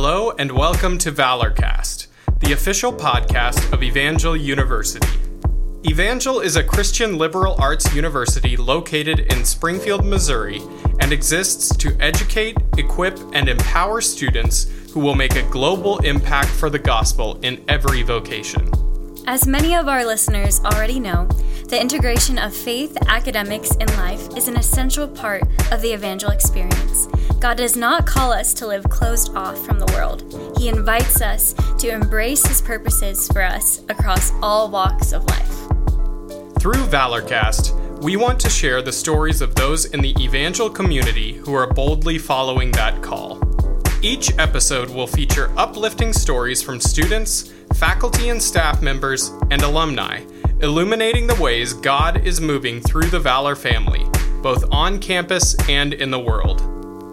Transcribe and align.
Hello 0.00 0.30
and 0.38 0.52
welcome 0.52 0.96
to 0.98 1.10
Valorcast, 1.10 2.06
the 2.38 2.52
official 2.52 2.92
podcast 2.92 3.72
of 3.72 3.82
Evangel 3.82 4.36
University. 4.36 5.08
Evangel 5.84 6.38
is 6.38 6.54
a 6.54 6.62
Christian 6.62 7.18
liberal 7.18 7.56
arts 7.60 7.92
university 7.92 8.56
located 8.56 9.18
in 9.32 9.44
Springfield, 9.44 10.04
Missouri, 10.04 10.62
and 11.00 11.12
exists 11.12 11.76
to 11.78 11.96
educate, 11.98 12.56
equip, 12.76 13.18
and 13.34 13.48
empower 13.48 14.00
students 14.00 14.70
who 14.92 15.00
will 15.00 15.16
make 15.16 15.34
a 15.34 15.42
global 15.50 15.98
impact 16.04 16.50
for 16.50 16.70
the 16.70 16.78
gospel 16.78 17.40
in 17.42 17.64
every 17.66 18.02
vocation. 18.02 18.70
As 19.26 19.48
many 19.48 19.74
of 19.74 19.88
our 19.88 20.04
listeners 20.04 20.60
already 20.60 21.00
know, 21.00 21.28
the 21.68 21.78
integration 21.78 22.38
of 22.38 22.56
faith, 22.56 22.96
academics, 23.08 23.72
and 23.72 23.94
life 23.98 24.34
is 24.38 24.48
an 24.48 24.56
essential 24.56 25.06
part 25.06 25.42
of 25.70 25.82
the 25.82 25.92
evangel 25.92 26.30
experience. 26.30 27.08
God 27.40 27.58
does 27.58 27.76
not 27.76 28.06
call 28.06 28.32
us 28.32 28.54
to 28.54 28.66
live 28.66 28.88
closed 28.88 29.36
off 29.36 29.58
from 29.66 29.78
the 29.78 29.92
world. 29.92 30.24
He 30.56 30.70
invites 30.70 31.20
us 31.20 31.54
to 31.78 31.90
embrace 31.90 32.46
His 32.46 32.62
purposes 32.62 33.28
for 33.28 33.42
us 33.42 33.82
across 33.90 34.32
all 34.40 34.70
walks 34.70 35.12
of 35.12 35.24
life. 35.26 35.68
Through 36.58 36.86
Valorcast, 36.86 38.00
we 38.02 38.16
want 38.16 38.40
to 38.40 38.48
share 38.48 38.80
the 38.80 38.90
stories 38.90 39.42
of 39.42 39.54
those 39.54 39.84
in 39.84 40.00
the 40.00 40.16
evangel 40.18 40.70
community 40.70 41.34
who 41.34 41.52
are 41.52 41.70
boldly 41.70 42.16
following 42.16 42.72
that 42.72 43.02
call. 43.02 43.42
Each 44.00 44.32
episode 44.38 44.88
will 44.88 45.06
feature 45.06 45.52
uplifting 45.58 46.14
stories 46.14 46.62
from 46.62 46.80
students, 46.80 47.52
faculty 47.74 48.30
and 48.30 48.42
staff 48.42 48.80
members, 48.80 49.32
and 49.50 49.60
alumni 49.60 50.22
illuminating 50.60 51.28
the 51.28 51.36
ways 51.36 51.72
God 51.72 52.26
is 52.26 52.40
moving 52.40 52.80
through 52.80 53.06
the 53.10 53.20
Valor 53.20 53.54
family, 53.54 54.04
both 54.42 54.64
on 54.72 54.98
campus 54.98 55.54
and 55.68 55.94
in 55.94 56.10
the 56.10 56.18
world. 56.18 56.62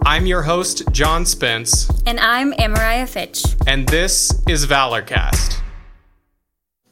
I'm 0.04 0.26
your 0.26 0.42
host, 0.42 0.82
John 0.90 1.24
Spence. 1.24 1.88
And 2.06 2.18
I'm 2.18 2.52
Amariah 2.54 3.08
Fitch. 3.08 3.44
And 3.66 3.88
this 3.88 4.42
is 4.48 4.66
Valorcast. 4.66 5.60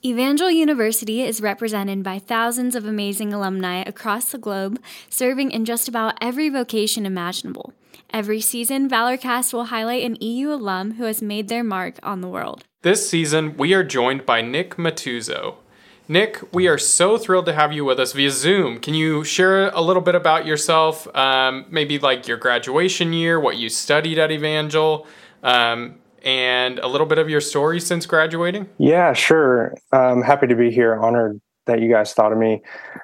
Evangel 0.04 0.50
University 0.50 1.22
is 1.22 1.40
represented 1.40 2.04
by 2.04 2.20
thousands 2.20 2.76
of 2.76 2.84
amazing 2.84 3.32
alumni 3.32 3.82
across 3.84 4.30
the 4.30 4.38
globe, 4.38 4.78
serving 5.08 5.50
in 5.50 5.64
just 5.64 5.88
about 5.88 6.14
every 6.20 6.48
vocation 6.48 7.04
imaginable. 7.04 7.72
Every 8.10 8.40
season, 8.40 8.88
Valorcast 8.88 9.52
will 9.52 9.66
highlight 9.66 10.04
an 10.04 10.16
EU 10.20 10.52
alum 10.52 10.94
who 10.94 11.04
has 11.04 11.20
made 11.20 11.48
their 11.48 11.64
mark 11.64 11.98
on 12.04 12.20
the 12.20 12.28
world. 12.28 12.62
This 12.82 13.08
season, 13.08 13.56
we 13.56 13.72
are 13.74 13.82
joined 13.82 14.24
by 14.26 14.40
Nick 14.42 14.76
Mattiuzzo, 14.76 15.56
Nick, 16.06 16.52
we 16.52 16.68
are 16.68 16.76
so 16.76 17.16
thrilled 17.16 17.46
to 17.46 17.54
have 17.54 17.72
you 17.72 17.82
with 17.84 17.98
us 17.98 18.12
via 18.12 18.30
Zoom. 18.30 18.78
Can 18.78 18.92
you 18.92 19.24
share 19.24 19.70
a 19.70 19.80
little 19.80 20.02
bit 20.02 20.14
about 20.14 20.44
yourself? 20.44 21.08
Um, 21.16 21.64
maybe 21.70 21.98
like 21.98 22.28
your 22.28 22.36
graduation 22.36 23.14
year, 23.14 23.40
what 23.40 23.56
you 23.56 23.70
studied 23.70 24.18
at 24.18 24.30
Evangel, 24.30 25.06
um, 25.42 25.94
and 26.22 26.78
a 26.80 26.88
little 26.88 27.06
bit 27.06 27.18
of 27.18 27.30
your 27.30 27.40
story 27.40 27.80
since 27.80 28.04
graduating? 28.04 28.68
Yeah, 28.76 29.14
sure. 29.14 29.74
I'm 29.92 30.20
happy 30.20 30.46
to 30.46 30.54
be 30.54 30.70
here. 30.70 30.94
Honored 31.00 31.40
that 31.66 31.80
you 31.80 31.90
guys 31.90 32.12
thought 32.12 32.32
of 32.32 32.38
me. 32.38 32.60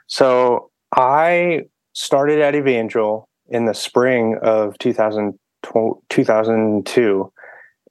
So 0.07 0.71
I 0.95 1.63
started 1.95 2.41
at 2.41 2.55
Evangel 2.55 3.27
in 3.49 3.65
the 3.65 3.75
spring 3.75 4.39
of 4.43 4.77
2000, 4.79 5.39
2002. 6.11 7.33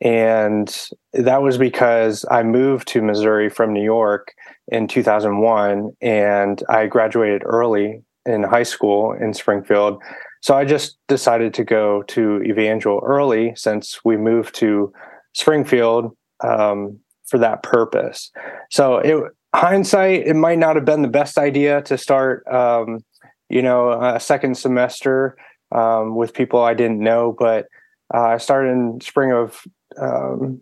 And 0.01 0.87
that 1.13 1.41
was 1.41 1.57
because 1.57 2.25
I 2.29 2.43
moved 2.43 2.87
to 2.89 3.01
Missouri 3.01 3.49
from 3.49 3.73
New 3.73 3.83
York 3.83 4.33
in 4.71 4.87
2001 4.87 5.91
and 6.01 6.63
I 6.69 6.87
graduated 6.87 7.41
early 7.45 8.03
in 8.25 8.43
high 8.43 8.63
school 8.63 9.13
in 9.13 9.33
Springfield. 9.33 10.01
So 10.41 10.55
I 10.55 10.65
just 10.65 10.97
decided 11.07 11.53
to 11.55 11.63
go 11.63 12.03
to 12.03 12.41
Evangel 12.43 13.01
early 13.05 13.53
since 13.55 13.99
we 14.05 14.15
moved 14.17 14.55
to 14.55 14.93
Springfield 15.33 16.15
um, 16.41 16.99
for 17.25 17.37
that 17.39 17.63
purpose. 17.63 18.31
So 18.69 18.97
it 18.97 19.23
hindsight, 19.53 20.27
it 20.27 20.35
might 20.35 20.59
not 20.59 20.75
have 20.75 20.85
been 20.85 21.01
the 21.01 21.07
best 21.07 21.37
idea 21.37 21.81
to 21.83 21.97
start, 21.97 22.47
um, 22.47 23.03
you 23.49 23.61
know, 23.61 23.91
a 23.91 24.19
second 24.19 24.55
semester 24.55 25.35
um, 25.71 26.15
with 26.15 26.33
people 26.33 26.61
I 26.61 26.73
didn't 26.73 26.99
know, 26.99 27.35
but 27.37 27.65
uh, 28.13 28.21
I 28.21 28.37
started 28.37 28.69
in 28.69 29.01
spring 29.01 29.31
of 29.31 29.61
um, 29.99 30.61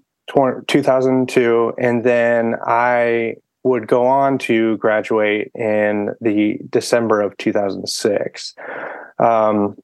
2002, 0.68 1.74
and 1.78 2.04
then 2.04 2.56
I 2.66 3.36
would 3.63 3.88
go 3.88 4.06
on 4.06 4.38
to 4.38 4.78
graduate 4.78 5.51
in 5.56 6.16
the 6.22 6.59
December 6.69 7.22
of 7.22 7.35
2006. 7.38 8.56
Um, 9.19 9.78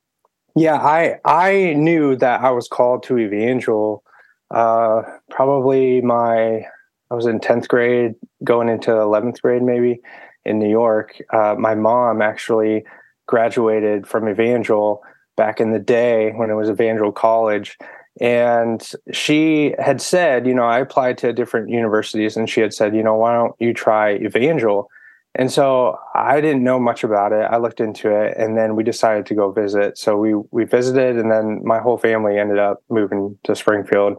yeah, 0.56 0.76
I 0.76 1.20
I 1.26 1.74
knew 1.74 2.16
that 2.18 2.42
I 2.42 2.52
was 2.52 2.68
called 2.68 3.04
to 3.04 3.18
Evangel. 3.18 4.04
Uh, 4.52 5.02
probably 5.30 6.02
my 6.02 6.66
I 7.10 7.16
was 7.16 7.26
in 7.26 7.40
tenth 7.40 7.68
grade, 7.68 8.14
going 8.44 8.70
into 8.70 8.92
eleventh 8.92 9.42
grade, 9.42 9.64
maybe 9.64 10.00
in 10.46 10.60
New 10.60 10.70
York. 10.70 11.20
Uh, 11.32 11.56
my 11.58 11.74
mom 11.74 12.22
actually 12.22 12.86
graduated 13.28 14.08
from 14.08 14.28
Evangel 14.28 15.02
back 15.36 15.60
in 15.60 15.72
the 15.72 15.80
day 15.80 16.32
when 16.32 16.52
it 16.52 16.56
was 16.56 16.70
Evangel 16.70 17.12
College, 17.12 17.78
and 18.22 18.92
she 19.12 19.74
had 19.80 20.02
said, 20.02 20.46
you 20.46 20.54
know, 20.54 20.66
I 20.66 20.80
applied 20.80 21.18
to 21.20 21.34
different 21.34 21.70
universities 21.70 22.38
and 22.38 22.50
she 22.50 22.62
had 22.62 22.74
said, 22.74 22.96
you 22.96 23.04
know, 23.04 23.16
why 23.16 23.34
don't 23.34 23.56
you 23.60 23.74
try 23.74 24.16
Evangel? 24.16 24.90
And 25.36 25.52
so 25.52 25.98
I 26.14 26.42
didn't 26.42 26.64
know 26.64 26.80
much 26.80 27.04
about 27.04 27.32
it. 27.32 27.42
I 27.42 27.58
looked 27.58 27.80
into 27.80 28.12
it 28.12 28.38
and 28.38 28.56
then 28.56 28.76
we 28.76 28.84
decided 28.84 29.26
to 29.28 29.36
go 29.36 29.52
visit. 29.52 29.98
So 29.98 30.16
we 30.16 30.36
we 30.52 30.66
visited 30.66 31.18
and 31.18 31.32
then 31.32 31.62
my 31.64 31.80
whole 31.80 31.98
family 31.98 32.38
ended 32.38 32.60
up 32.60 32.84
moving 32.90 33.38
to 33.46 33.56
Springfield. 33.56 34.18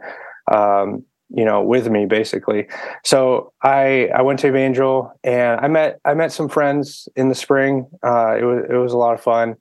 Um, 0.50 1.04
you 1.30 1.44
know, 1.44 1.62
with 1.62 1.88
me 1.88 2.04
basically. 2.04 2.66
So 3.04 3.52
I 3.62 4.08
I 4.14 4.22
went 4.22 4.40
to 4.40 4.48
Evangel 4.48 5.12
and 5.22 5.58
I 5.60 5.68
met 5.68 5.98
I 6.04 6.14
met 6.14 6.32
some 6.32 6.48
friends 6.48 7.08
in 7.16 7.28
the 7.28 7.34
spring. 7.34 7.88
Uh, 8.02 8.36
it 8.38 8.44
was 8.44 8.64
it 8.70 8.76
was 8.76 8.92
a 8.92 8.98
lot 8.98 9.14
of 9.14 9.22
fun, 9.22 9.54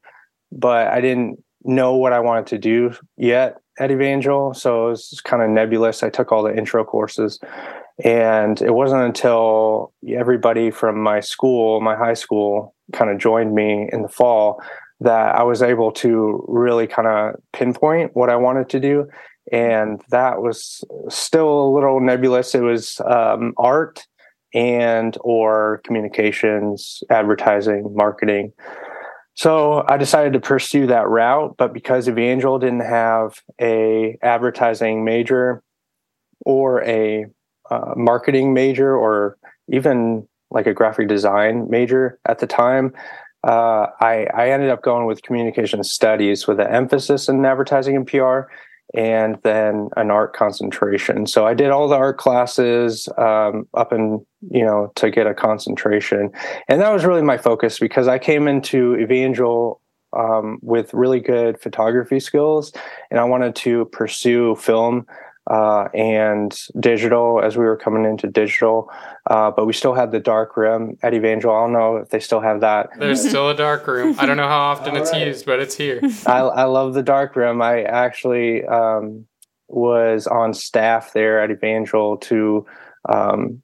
but 0.52 0.88
I 0.88 1.02
didn't 1.02 1.42
know 1.64 1.96
what 1.96 2.14
I 2.14 2.20
wanted 2.20 2.48
to 2.48 2.58
do 2.58 2.94
yet 3.16 3.63
at 3.80 3.92
Evangel, 3.92 4.54
so 4.54 4.88
it 4.88 4.90
was 4.92 5.22
kind 5.24 5.42
of 5.42 5.50
nebulous. 5.50 6.04
I 6.04 6.10
took 6.10 6.32
all 6.32 6.44
the 6.44 6.56
intro 6.56 6.84
courses, 6.84 7.40
and 8.04 8.62
it 8.62 8.74
wasn't 8.74 9.04
until 9.04 9.94
everybody 10.08 10.72
from 10.72 11.00
my 11.02 11.20
school, 11.20 11.82
my 11.82 11.96
high 11.96 12.14
school, 12.14 12.76
kind 12.92 13.10
of 13.12 13.18
joined 13.18 13.54
me 13.56 13.90
in 13.92 14.02
the 14.02 14.10
fall 14.10 14.62
that 15.00 15.36
I 15.36 15.44
was 15.44 15.62
able 15.62 15.92
to 15.94 16.44
really 16.48 16.88
kind 16.88 17.08
of 17.08 17.36
pinpoint 17.52 18.12
what 18.14 18.30
I 18.30 18.36
wanted 18.36 18.70
to 18.70 18.80
do. 18.80 19.08
And 19.52 20.02
that 20.10 20.42
was 20.42 20.84
still 21.10 21.68
a 21.68 21.74
little 21.74 22.00
nebulous. 22.00 22.56
It 22.56 22.62
was 22.62 23.02
um, 23.06 23.54
art 23.58 24.06
and 24.54 25.18
or 25.22 25.82
communications, 25.84 27.04
advertising, 27.10 27.94
marketing. 27.96 28.54
So 29.36 29.84
I 29.88 29.98
decided 29.98 30.34
to 30.34 30.40
pursue 30.40 30.88
that 30.88 31.08
route, 31.08 31.56
but 31.58 31.74
because 31.74 32.08
Evangel 32.08 32.60
didn't 32.60 32.82
have 32.82 33.42
a 33.60 34.18
advertising 34.22 35.04
major 35.04 35.64
or 36.46 36.84
a 36.84 37.26
uh, 37.72 37.94
marketing 37.96 38.54
major 38.54 38.96
or 38.96 39.38
even 39.68 40.28
like 40.52 40.68
a 40.68 40.74
graphic 40.74 41.08
design 41.08 41.68
major 41.70 42.20
at 42.28 42.40
the 42.40 42.48
time, 42.48 42.94
uh, 43.44 43.88
I, 44.00 44.28
I 44.34 44.50
ended 44.52 44.70
up 44.70 44.84
going 44.84 45.08
with 45.08 45.24
communication 45.24 45.84
studies 45.84 46.48
with 46.48 46.60
an 46.60 46.68
emphasis 46.68 47.28
in 47.28 47.44
advertising 47.44 47.96
and 47.96 48.08
PR 48.08 48.42
and 48.94 49.40
then 49.44 49.90
an 49.98 50.12
art 50.12 50.36
concentration. 50.36 51.26
So 51.26 51.48
I 51.48 51.54
did 51.54 51.72
all 51.72 51.88
the 51.88 51.96
art 51.96 52.18
classes 52.18 53.10
um, 53.18 53.68
up 53.74 53.92
and 53.92 54.26
you 54.52 54.66
know 54.66 54.92
to 54.96 55.10
get 55.10 55.28
a 55.28 55.34
concentration, 55.34 56.32
and 56.68 56.82
that 56.82 56.92
was 56.92 57.06
really 57.06 57.22
my 57.22 57.38
focus 57.38 57.80
because 57.80 58.08
I 58.08 58.20
came 58.20 58.48
into 58.48 58.96
Evangel 58.98 59.82
um, 60.18 60.60
with 60.62 60.94
really 60.94 61.20
good 61.20 61.60
photography 61.60 62.20
skills, 62.20 62.72
and 63.10 63.20
I 63.20 63.24
wanted 63.24 63.56
to 63.58 63.86
pursue 63.86 64.56
film 64.56 65.08
uh, 65.50 65.90
and 65.94 66.58
digital 66.80 67.42
as 67.44 67.58
we 67.58 67.66
were 67.66 67.76
coming 67.76 68.06
into 68.06 68.28
digital. 68.28 68.90
Uh, 69.30 69.52
but 69.52 69.66
we 69.66 69.74
still 69.74 69.94
had 69.94 70.12
the 70.12 70.20
dark 70.20 70.56
room 70.56 70.98
at 71.04 71.14
Evangel. 71.14 71.54
I 71.54 71.62
don't 71.62 71.74
know 71.74 71.98
if 71.98 72.10
they 72.10 72.20
still 72.20 72.42
have 72.42 72.62
that. 72.62 72.90
There's 72.98 73.28
still 73.30 73.50
a 73.50 73.56
dark 73.56 73.86
room. 73.88 74.16
I 74.20 74.26
don't 74.26 74.38
know 74.38 74.48
how 74.48 74.62
often 74.62 74.96
it's 74.96 75.12
right. 75.12 75.28
used, 75.28 75.46
but 75.46 75.60
it's 75.60 75.76
here. 75.76 76.02
I, 76.26 76.40
I 76.40 76.64
love 76.64 76.94
the 76.94 77.04
dark 77.04 77.36
room. 77.36 77.62
I 77.62 77.84
actually 77.84 78.66
um, 78.66 79.26
was 79.68 80.28
on 80.28 80.54
staff 80.54 81.14
there 81.14 81.42
at 81.42 81.52
Evangel 81.52 82.18
to, 82.18 82.66
um, 83.10 83.62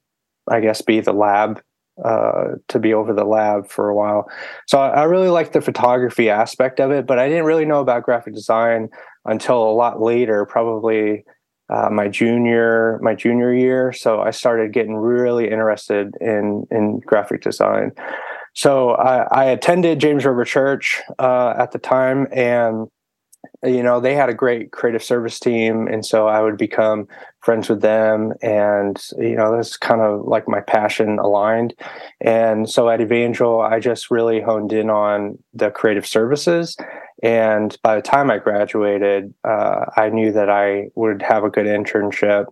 I 0.48 0.60
guess, 0.60 0.82
be 0.82 1.00
the 1.00 1.12
lab 1.12 1.62
uh, 2.04 2.56
to 2.68 2.78
be 2.78 2.94
over 2.94 3.12
the 3.12 3.24
lab 3.24 3.68
for 3.68 3.88
a 3.88 3.94
while. 3.94 4.30
So 4.66 4.78
I, 4.78 4.88
I 4.88 5.02
really 5.04 5.28
liked 5.28 5.52
the 5.52 5.60
photography 5.60 6.30
aspect 6.30 6.80
of 6.80 6.90
it, 6.90 7.06
but 7.06 7.18
I 7.18 7.28
didn't 7.28 7.44
really 7.44 7.66
know 7.66 7.80
about 7.80 8.04
graphic 8.04 8.34
design 8.34 8.88
until 9.24 9.62
a 9.62 9.72
lot 9.72 10.00
later, 10.00 10.46
probably 10.46 11.24
uh, 11.70 11.88
my 11.90 12.08
junior 12.08 12.98
my 13.02 13.14
junior 13.14 13.54
year. 13.54 13.92
So 13.92 14.20
I 14.20 14.30
started 14.30 14.72
getting 14.72 14.96
really 14.96 15.50
interested 15.50 16.16
in 16.20 16.66
in 16.70 17.00
graphic 17.00 17.42
design. 17.42 17.92
So 18.52 18.90
I, 18.90 19.22
I 19.30 19.44
attended 19.44 20.00
James 20.00 20.24
River 20.24 20.44
Church 20.44 21.00
uh, 21.18 21.54
at 21.56 21.70
the 21.70 21.78
time, 21.78 22.26
and 22.32 22.88
you 23.62 23.82
know, 23.82 24.00
they 24.00 24.14
had 24.14 24.28
a 24.30 24.34
great 24.34 24.72
creative 24.72 25.02
service 25.02 25.38
team. 25.38 25.86
And 25.86 26.04
so 26.04 26.28
I 26.28 26.40
would 26.40 26.56
become 26.56 27.06
friends 27.40 27.68
with 27.68 27.82
them. 27.82 28.32
And, 28.42 29.02
you 29.18 29.36
know, 29.36 29.54
that's 29.54 29.76
kind 29.76 30.00
of 30.00 30.26
like 30.26 30.48
my 30.48 30.60
passion 30.60 31.18
aligned. 31.18 31.74
And 32.20 32.68
so 32.70 32.88
at 32.88 33.00
Evangel, 33.00 33.60
I 33.60 33.78
just 33.78 34.10
really 34.10 34.40
honed 34.40 34.72
in 34.72 34.88
on 34.88 35.38
the 35.52 35.70
creative 35.70 36.06
services. 36.06 36.76
And 37.22 37.76
by 37.82 37.96
the 37.96 38.02
time 38.02 38.30
I 38.30 38.38
graduated, 38.38 39.34
uh, 39.44 39.86
I 39.96 40.08
knew 40.08 40.32
that 40.32 40.48
I 40.48 40.88
would 40.94 41.22
have 41.22 41.44
a 41.44 41.50
good 41.50 41.66
internship 41.66 42.46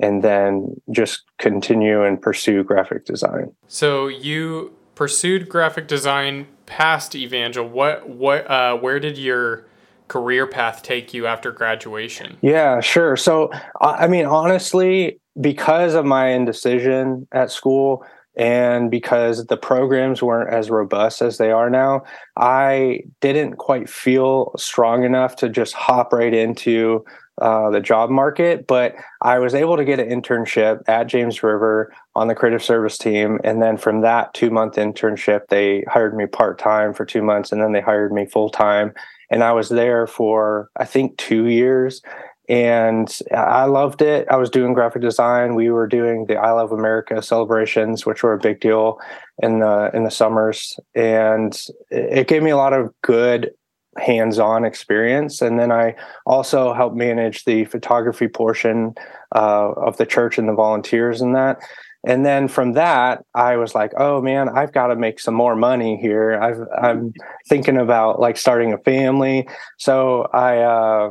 and 0.00 0.22
then 0.22 0.80
just 0.90 1.24
continue 1.38 2.02
and 2.02 2.20
pursue 2.20 2.64
graphic 2.64 3.04
design. 3.04 3.52
So 3.68 4.08
you 4.08 4.72
pursued 4.94 5.48
graphic 5.48 5.88
design 5.88 6.46
past 6.66 7.14
Evangel. 7.14 7.68
What 7.68 8.08
what 8.08 8.50
uh, 8.50 8.76
where 8.76 8.98
did 8.98 9.18
your 9.18 9.66
career 10.08 10.46
path 10.46 10.82
take 10.82 11.14
you 11.14 11.26
after 11.26 11.52
graduation? 11.52 12.38
Yeah, 12.40 12.80
sure. 12.80 13.16
So 13.16 13.50
I 13.80 14.06
mean, 14.06 14.26
honestly, 14.26 15.20
because 15.40 15.94
of 15.94 16.04
my 16.04 16.28
indecision 16.28 17.26
at 17.32 17.50
school, 17.50 18.04
and 18.36 18.90
because 18.90 19.46
the 19.46 19.56
programs 19.56 20.22
weren't 20.22 20.52
as 20.52 20.70
robust 20.70 21.22
as 21.22 21.38
they 21.38 21.50
are 21.50 21.70
now, 21.70 22.04
I 22.36 23.02
didn't 23.20 23.56
quite 23.56 23.88
feel 23.88 24.52
strong 24.56 25.04
enough 25.04 25.36
to 25.36 25.48
just 25.48 25.74
hop 25.74 26.12
right 26.12 26.34
into 26.34 27.04
uh, 27.40 27.70
the 27.70 27.80
job 27.80 28.10
market, 28.10 28.66
but 28.66 28.94
I 29.22 29.38
was 29.38 29.54
able 29.54 29.76
to 29.76 29.84
get 29.84 29.98
an 29.98 30.08
internship 30.08 30.82
at 30.88 31.08
James 31.08 31.42
River 31.42 31.92
on 32.14 32.28
the 32.28 32.34
creative 32.34 32.62
service 32.62 32.96
team. 32.96 33.40
And 33.42 33.60
then 33.60 33.76
from 33.76 34.02
that 34.02 34.32
two 34.34 34.50
month 34.50 34.74
internship, 34.74 35.48
they 35.48 35.84
hired 35.88 36.16
me 36.16 36.26
part 36.26 36.58
time 36.58 36.94
for 36.94 37.04
two 37.04 37.22
months 37.22 37.50
and 37.50 37.60
then 37.60 37.72
they 37.72 37.80
hired 37.80 38.12
me 38.12 38.26
full 38.26 38.50
time. 38.50 38.92
And 39.30 39.42
I 39.42 39.52
was 39.52 39.68
there 39.68 40.06
for, 40.06 40.70
I 40.76 40.84
think, 40.84 41.16
two 41.16 41.46
years. 41.46 42.02
And 42.48 43.08
I 43.34 43.64
loved 43.64 44.02
it. 44.02 44.26
I 44.30 44.36
was 44.36 44.50
doing 44.50 44.74
graphic 44.74 45.00
design. 45.00 45.54
We 45.54 45.70
were 45.70 45.86
doing 45.86 46.26
the 46.26 46.36
I 46.36 46.52
Love 46.52 46.72
America 46.72 47.22
celebrations, 47.22 48.04
which 48.04 48.22
were 48.22 48.34
a 48.34 48.38
big 48.38 48.60
deal 48.60 48.98
in 49.42 49.60
the 49.60 49.90
in 49.94 50.04
the 50.04 50.10
summers, 50.10 50.78
and 50.94 51.58
it 51.90 52.28
gave 52.28 52.42
me 52.42 52.50
a 52.50 52.56
lot 52.56 52.74
of 52.74 52.92
good 53.02 53.50
hands-on 53.98 54.64
experience. 54.64 55.40
And 55.40 55.58
then 55.58 55.70
i 55.70 55.94
also 56.26 56.74
helped 56.74 56.96
manage 56.96 57.44
the 57.44 57.64
photography 57.66 58.28
portion 58.28 58.94
uh, 59.34 59.70
of 59.72 59.96
the 59.96 60.06
church 60.06 60.38
and 60.38 60.48
the 60.48 60.54
volunteers 60.54 61.20
and 61.20 61.34
that. 61.34 61.60
And 62.06 62.26
then 62.26 62.48
from 62.48 62.72
that 62.72 63.24
i 63.34 63.56
was 63.56 63.74
like 63.74 63.92
oh 63.96 64.20
man 64.20 64.48
i've 64.48 64.72
got 64.72 64.88
to 64.88 64.96
make 64.96 65.20
some 65.20 65.34
more 65.34 65.56
money 65.56 65.96
here. 65.96 66.38
I've, 66.40 66.60
i'm 66.76 67.12
thinking 67.48 67.78
about 67.78 68.20
like 68.20 68.36
starting 68.36 68.72
a 68.72 68.78
family. 68.78 69.48
So 69.78 70.28
i 70.32 70.58
uh, 70.58 71.10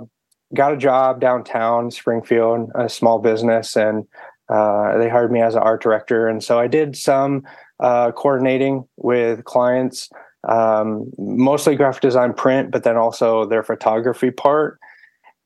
got 0.53 0.73
a 0.73 0.77
job 0.77 1.19
downtown 1.19 1.91
springfield 1.91 2.69
a 2.75 2.89
small 2.89 3.19
business 3.19 3.75
and 3.75 4.05
uh, 4.49 4.97
they 4.97 5.09
hired 5.09 5.31
me 5.31 5.41
as 5.41 5.55
an 5.55 5.61
art 5.61 5.81
director 5.81 6.27
and 6.27 6.43
so 6.43 6.59
i 6.59 6.67
did 6.67 6.95
some 6.95 7.43
uh, 7.79 8.11
coordinating 8.11 8.85
with 8.97 9.43
clients 9.45 10.09
um, 10.47 11.11
mostly 11.17 11.75
graphic 11.75 12.01
design 12.01 12.33
print, 12.33 12.71
but 12.71 12.83
then 12.83 12.97
also 12.97 13.45
their 13.45 13.63
photography 13.63 14.31
part. 14.31 14.79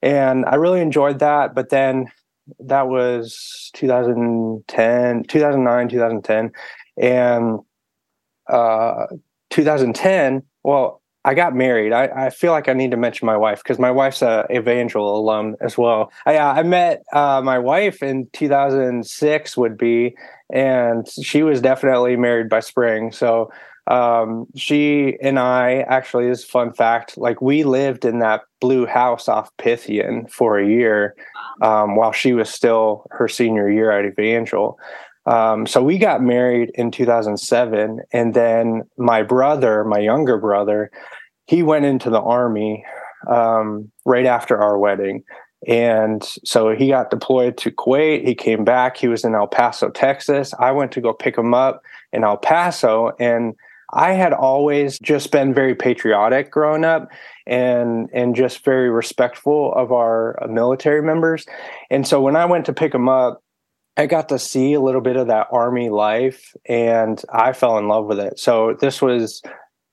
And 0.01 0.45
I 0.45 0.55
really 0.55 0.81
enjoyed 0.81 1.19
that. 1.19 1.53
But 1.53 1.69
then 1.69 2.07
that 2.59 2.87
was 2.87 3.71
2010, 3.73 5.23
2009, 5.23 5.89
2010. 5.89 6.51
And 6.97 7.59
uh, 8.49 9.05
2010, 9.49 10.43
well, 10.63 11.01
I 11.27 11.33
got 11.33 11.53
married. 11.53 11.91
I, 11.91 12.05
I, 12.27 12.29
feel 12.29 12.53
like 12.53 12.69
I 12.69 12.73
need 12.73 12.91
to 12.91 12.97
mention 12.97 13.25
my 13.25 13.35
wife 13.35 13.61
because 13.61 13.77
my 13.79 13.91
wife's 13.91 14.21
a 14.21 14.45
Evangel 14.49 15.19
alum 15.19 15.57
as 15.59 15.77
well. 15.77 16.09
I, 16.25 16.37
I 16.37 16.63
met 16.63 17.03
uh, 17.11 17.41
my 17.43 17.59
wife 17.59 18.01
in 18.01 18.29
2006 18.31 19.57
would 19.57 19.77
be, 19.77 20.15
and 20.49 21.05
she 21.21 21.43
was 21.43 21.59
definitely 21.59 22.15
married 22.15 22.47
by 22.47 22.61
spring. 22.61 23.11
So 23.11 23.51
um, 23.87 24.47
she 24.55 25.17
and 25.21 25.37
I 25.37 25.79
actually 25.89 26.27
is 26.27 26.45
fun 26.45 26.71
fact 26.71 27.17
like 27.17 27.41
we 27.41 27.65
lived 27.65 28.05
in 28.05 28.19
that 28.19 28.43
blue 28.61 28.85
house 28.85 29.27
off 29.27 29.55
Pythian 29.57 30.27
for 30.27 30.57
a 30.57 30.65
year 30.65 31.13
um, 31.61 31.97
while 31.97 32.13
she 32.13 32.31
was 32.31 32.49
still 32.49 33.05
her 33.11 33.27
senior 33.27 33.69
year 33.69 33.91
at 33.91 34.05
Evangel. 34.05 34.79
Um, 35.27 35.67
so 35.67 35.83
we 35.83 35.97
got 35.97 36.21
married 36.21 36.71
in 36.75 36.89
2007, 36.89 37.99
and 38.13 38.33
then 38.33 38.83
my 38.97 39.23
brother, 39.23 39.83
my 39.83 39.99
younger 39.99 40.37
brother, 40.37 40.89
he 41.45 41.63
went 41.63 41.85
into 41.85 42.09
the 42.09 42.21
army 42.21 42.85
um, 43.29 43.91
right 44.05 44.25
after 44.25 44.57
our 44.57 44.77
wedding. 44.77 45.23
And 45.67 46.23
so 46.45 46.69
he 46.75 46.89
got 46.89 47.09
deployed 47.09 47.57
to 47.57 47.71
Kuwait. 47.71 48.25
He 48.25 48.35
came 48.35 48.63
back. 48.63 48.95
He 48.95 49.07
was 49.07 49.25
in 49.25 49.35
El 49.35 49.47
Paso, 49.47 49.89
Texas. 49.89 50.53
I 50.59 50.71
went 50.71 50.91
to 50.93 51.01
go 51.01 51.13
pick 51.13 51.37
him 51.37 51.53
up 51.53 51.81
in 52.13 52.23
El 52.23 52.37
Paso, 52.37 53.11
and 53.19 53.53
I 53.93 54.13
had 54.13 54.33
always 54.33 54.99
just 54.99 55.31
been 55.31 55.53
very 55.53 55.73
patriotic 55.73 56.51
growing 56.51 56.85
up 56.85 57.09
and 57.45 58.09
and 58.13 58.35
just 58.35 58.63
very 58.63 58.89
respectful 58.89 59.73
of 59.73 59.91
our 59.91 60.37
military 60.49 61.01
members. 61.01 61.45
And 61.89 62.07
so 62.07 62.21
when 62.21 62.35
I 62.35 62.45
went 62.45 62.65
to 62.65 62.73
pick 62.73 62.93
him 62.93 63.09
up, 63.09 63.41
I 63.97 64.05
got 64.05 64.29
to 64.29 64.37
see 64.37 64.73
a 64.73 64.81
little 64.81 65.01
bit 65.01 65.17
of 65.17 65.27
that 65.27 65.47
army 65.51 65.89
life 65.89 66.53
and 66.67 67.21
I 67.33 67.53
fell 67.53 67.79
in 67.79 67.87
love 67.87 68.05
with 68.05 68.19
it. 68.19 68.39
So 68.39 68.77
this 68.79 69.01
was 69.01 69.41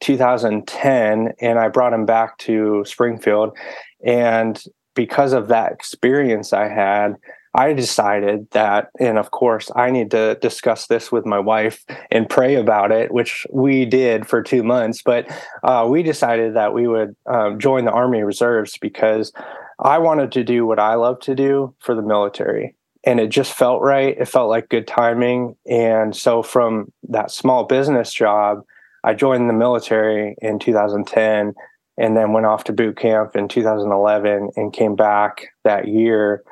2010 0.00 1.32
and 1.40 1.58
I 1.58 1.68
brought 1.68 1.94
him 1.94 2.04
back 2.04 2.36
to 2.38 2.84
Springfield 2.86 3.56
and 4.04 4.62
because 4.94 5.32
of 5.32 5.48
that 5.48 5.72
experience 5.72 6.52
I 6.52 6.68
had, 6.68 7.16
I 7.56 7.72
decided 7.72 8.48
that, 8.50 8.90
and 8.98 9.16
of 9.16 9.30
course, 9.30 9.70
I 9.76 9.90
need 9.90 10.10
to 10.10 10.36
discuss 10.36 10.88
this 10.88 11.12
with 11.12 11.24
my 11.24 11.38
wife 11.38 11.84
and 12.10 12.28
pray 12.28 12.56
about 12.56 12.90
it, 12.90 13.12
which 13.12 13.46
we 13.52 13.84
did 13.84 14.26
for 14.26 14.42
two 14.42 14.62
months. 14.64 15.02
But 15.02 15.26
uh, 15.62 15.86
we 15.88 16.02
decided 16.02 16.54
that 16.54 16.74
we 16.74 16.88
would 16.88 17.14
um, 17.26 17.60
join 17.60 17.84
the 17.84 17.92
Army 17.92 18.22
Reserves 18.22 18.76
because 18.78 19.32
I 19.78 19.98
wanted 19.98 20.32
to 20.32 20.44
do 20.44 20.66
what 20.66 20.80
I 20.80 20.94
love 20.94 21.20
to 21.20 21.34
do 21.34 21.74
for 21.78 21.94
the 21.94 22.02
military. 22.02 22.74
And 23.06 23.20
it 23.20 23.28
just 23.28 23.52
felt 23.52 23.82
right. 23.82 24.16
It 24.18 24.28
felt 24.28 24.48
like 24.48 24.68
good 24.68 24.86
timing. 24.86 25.56
And 25.66 26.16
so, 26.16 26.42
from 26.42 26.92
that 27.08 27.30
small 27.30 27.64
business 27.64 28.12
job, 28.12 28.62
I 29.04 29.14
joined 29.14 29.48
the 29.48 29.54
military 29.54 30.36
in 30.40 30.58
2010 30.58 31.54
and 31.96 32.16
then 32.16 32.32
went 32.32 32.46
off 32.46 32.64
to 32.64 32.72
boot 32.72 32.96
camp 32.96 33.36
in 33.36 33.46
2011 33.48 34.50
and 34.56 34.72
came 34.72 34.96
back 34.96 35.48
that 35.64 35.86
year 35.86 36.42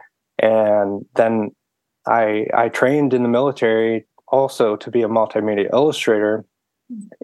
and 0.43 1.07
then 1.15 1.53
I 2.07 2.47
I 2.53 2.69
trained 2.69 3.15
in 3.15 3.23
the 3.23 3.29
military 3.29 4.05
also 4.29 4.77
to 4.77 4.91
be 4.91 5.03
a 5.03 5.09
multimedia 5.09 5.73
illustrator. 5.73 6.45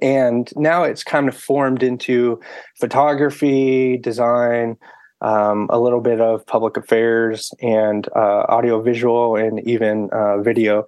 And 0.00 0.50
now 0.56 0.84
it's 0.84 1.02
kind 1.02 1.28
of 1.28 1.36
formed 1.36 1.82
into 1.82 2.40
photography, 2.80 3.98
design, 3.98 4.76
um, 5.20 5.66
a 5.70 5.78
little 5.78 6.00
bit 6.00 6.20
of 6.20 6.46
public 6.46 6.76
affairs, 6.76 7.52
and 7.60 8.08
uh, 8.14 8.44
audio 8.48 8.80
visual, 8.82 9.36
and 9.36 9.60
even 9.68 10.08
uh, 10.12 10.38
video. 10.42 10.84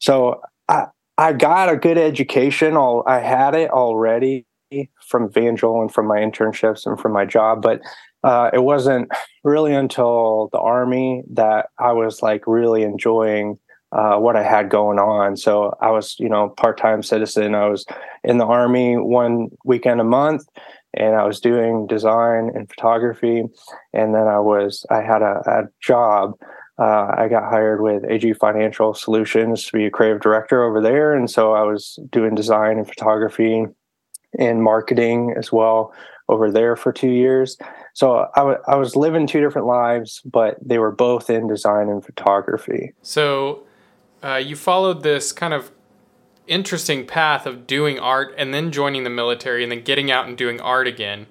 So 0.00 0.40
I, 0.68 0.86
I 1.16 1.32
got 1.32 1.72
a 1.72 1.76
good 1.76 1.98
education. 1.98 2.76
All 2.76 3.02
I 3.06 3.20
had 3.20 3.54
it 3.54 3.70
already 3.70 4.46
from 5.06 5.26
Evangel 5.26 5.80
and 5.80 5.92
from 5.92 6.06
my 6.06 6.18
internships 6.18 6.86
and 6.86 7.00
from 7.00 7.12
my 7.12 7.24
job, 7.24 7.62
but 7.62 7.80
uh, 8.22 8.50
it 8.52 8.62
wasn't 8.62 9.10
really 9.44 9.74
until 9.74 10.48
the 10.52 10.58
army 10.58 11.22
that 11.32 11.70
I 11.78 11.92
was 11.92 12.20
like 12.22 12.42
really 12.46 12.82
enjoying 12.82 13.58
uh, 13.92 14.16
what 14.16 14.36
I 14.36 14.42
had 14.42 14.68
going 14.68 14.98
on. 14.98 15.36
So 15.36 15.74
I 15.80 15.90
was, 15.90 16.16
you 16.18 16.28
know, 16.28 16.50
part-time 16.50 17.02
citizen. 17.02 17.54
I 17.54 17.68
was 17.68 17.86
in 18.22 18.36
the 18.36 18.44
army 18.44 18.96
one 18.96 19.48
weekend 19.64 20.00
a 20.00 20.04
month, 20.04 20.42
and 20.94 21.14
I 21.14 21.24
was 21.24 21.40
doing 21.40 21.86
design 21.86 22.50
and 22.54 22.68
photography. 22.68 23.44
And 23.92 24.14
then 24.14 24.26
I 24.26 24.38
was, 24.38 24.86
I 24.90 25.02
had 25.02 25.22
a, 25.22 25.42
a 25.46 25.62
job. 25.80 26.34
Uh, 26.78 27.12
I 27.16 27.28
got 27.28 27.50
hired 27.50 27.80
with 27.80 28.04
AG 28.08 28.32
Financial 28.34 28.94
Solutions 28.94 29.64
to 29.66 29.72
be 29.72 29.86
a 29.86 29.90
creative 29.90 30.20
director 30.20 30.62
over 30.62 30.80
there, 30.80 31.12
and 31.12 31.28
so 31.28 31.52
I 31.52 31.62
was 31.62 31.98
doing 32.10 32.36
design 32.36 32.78
and 32.78 32.86
photography 32.86 33.66
and 34.38 34.62
marketing 34.62 35.34
as 35.36 35.50
well 35.50 35.92
over 36.28 36.50
there 36.52 36.76
for 36.76 36.92
two 36.92 37.10
years. 37.10 37.56
So 37.94 38.28
I, 38.36 38.40
w- 38.40 38.58
I 38.68 38.76
was 38.76 38.94
living 38.94 39.26
two 39.26 39.40
different 39.40 39.66
lives, 39.66 40.20
but 40.24 40.56
they 40.62 40.78
were 40.78 40.92
both 40.92 41.30
in 41.30 41.48
design 41.48 41.88
and 41.88 42.04
photography. 42.04 42.92
So 43.02 43.64
uh, 44.22 44.36
you 44.36 44.54
followed 44.54 45.02
this 45.02 45.32
kind 45.32 45.54
of 45.54 45.72
interesting 46.48 47.06
path 47.06 47.46
of 47.46 47.66
doing 47.66 47.98
art 47.98 48.34
and 48.36 48.52
then 48.52 48.72
joining 48.72 49.04
the 49.04 49.10
military 49.10 49.62
and 49.62 49.70
then 49.70 49.82
getting 49.82 50.10
out 50.10 50.26
and 50.26 50.36
doing 50.36 50.60
art 50.60 50.86
again. 50.86 51.26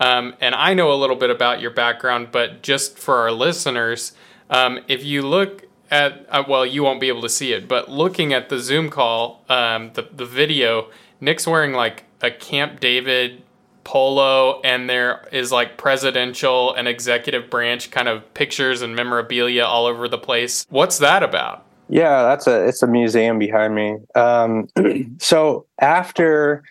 Um, 0.00 0.34
and 0.40 0.54
I 0.54 0.74
know 0.74 0.92
a 0.92 0.96
little 0.96 1.16
bit 1.16 1.30
about 1.30 1.60
your 1.60 1.70
background, 1.70 2.28
but 2.32 2.62
just 2.62 2.98
for 2.98 3.18
our 3.18 3.30
listeners, 3.30 4.12
um, 4.50 4.80
if 4.88 5.04
you 5.04 5.22
look 5.22 5.64
at, 5.90 6.26
uh, 6.28 6.42
well, 6.48 6.66
you 6.66 6.82
won't 6.82 7.00
be 7.00 7.08
able 7.08 7.22
to 7.22 7.28
see 7.28 7.52
it, 7.52 7.68
but 7.68 7.90
looking 7.90 8.32
at 8.32 8.48
the 8.48 8.58
Zoom 8.58 8.90
call, 8.90 9.44
um, 9.48 9.92
the, 9.94 10.08
the 10.12 10.26
video, 10.26 10.90
Nick's 11.20 11.46
wearing 11.46 11.72
like 11.72 12.04
a 12.20 12.30
Camp 12.30 12.80
David 12.80 13.42
polo 13.84 14.60
and 14.62 14.88
there 14.88 15.28
is 15.32 15.50
like 15.50 15.76
presidential 15.76 16.74
and 16.74 16.86
executive 16.86 17.50
branch 17.50 17.90
kind 17.90 18.08
of 18.08 18.32
pictures 18.34 18.82
and 18.82 18.94
memorabilia 18.94 19.64
all 19.64 19.86
over 19.86 20.08
the 20.08 20.18
place. 20.18 20.66
What's 20.68 20.98
that 20.98 21.22
about? 21.22 21.64
Yeah, 21.92 22.22
that's 22.22 22.46
a 22.46 22.66
it's 22.66 22.82
a 22.82 22.86
museum 22.86 23.38
behind 23.38 23.74
me. 23.74 23.98
Um, 24.14 24.66
so 25.20 25.66
after 25.78 26.64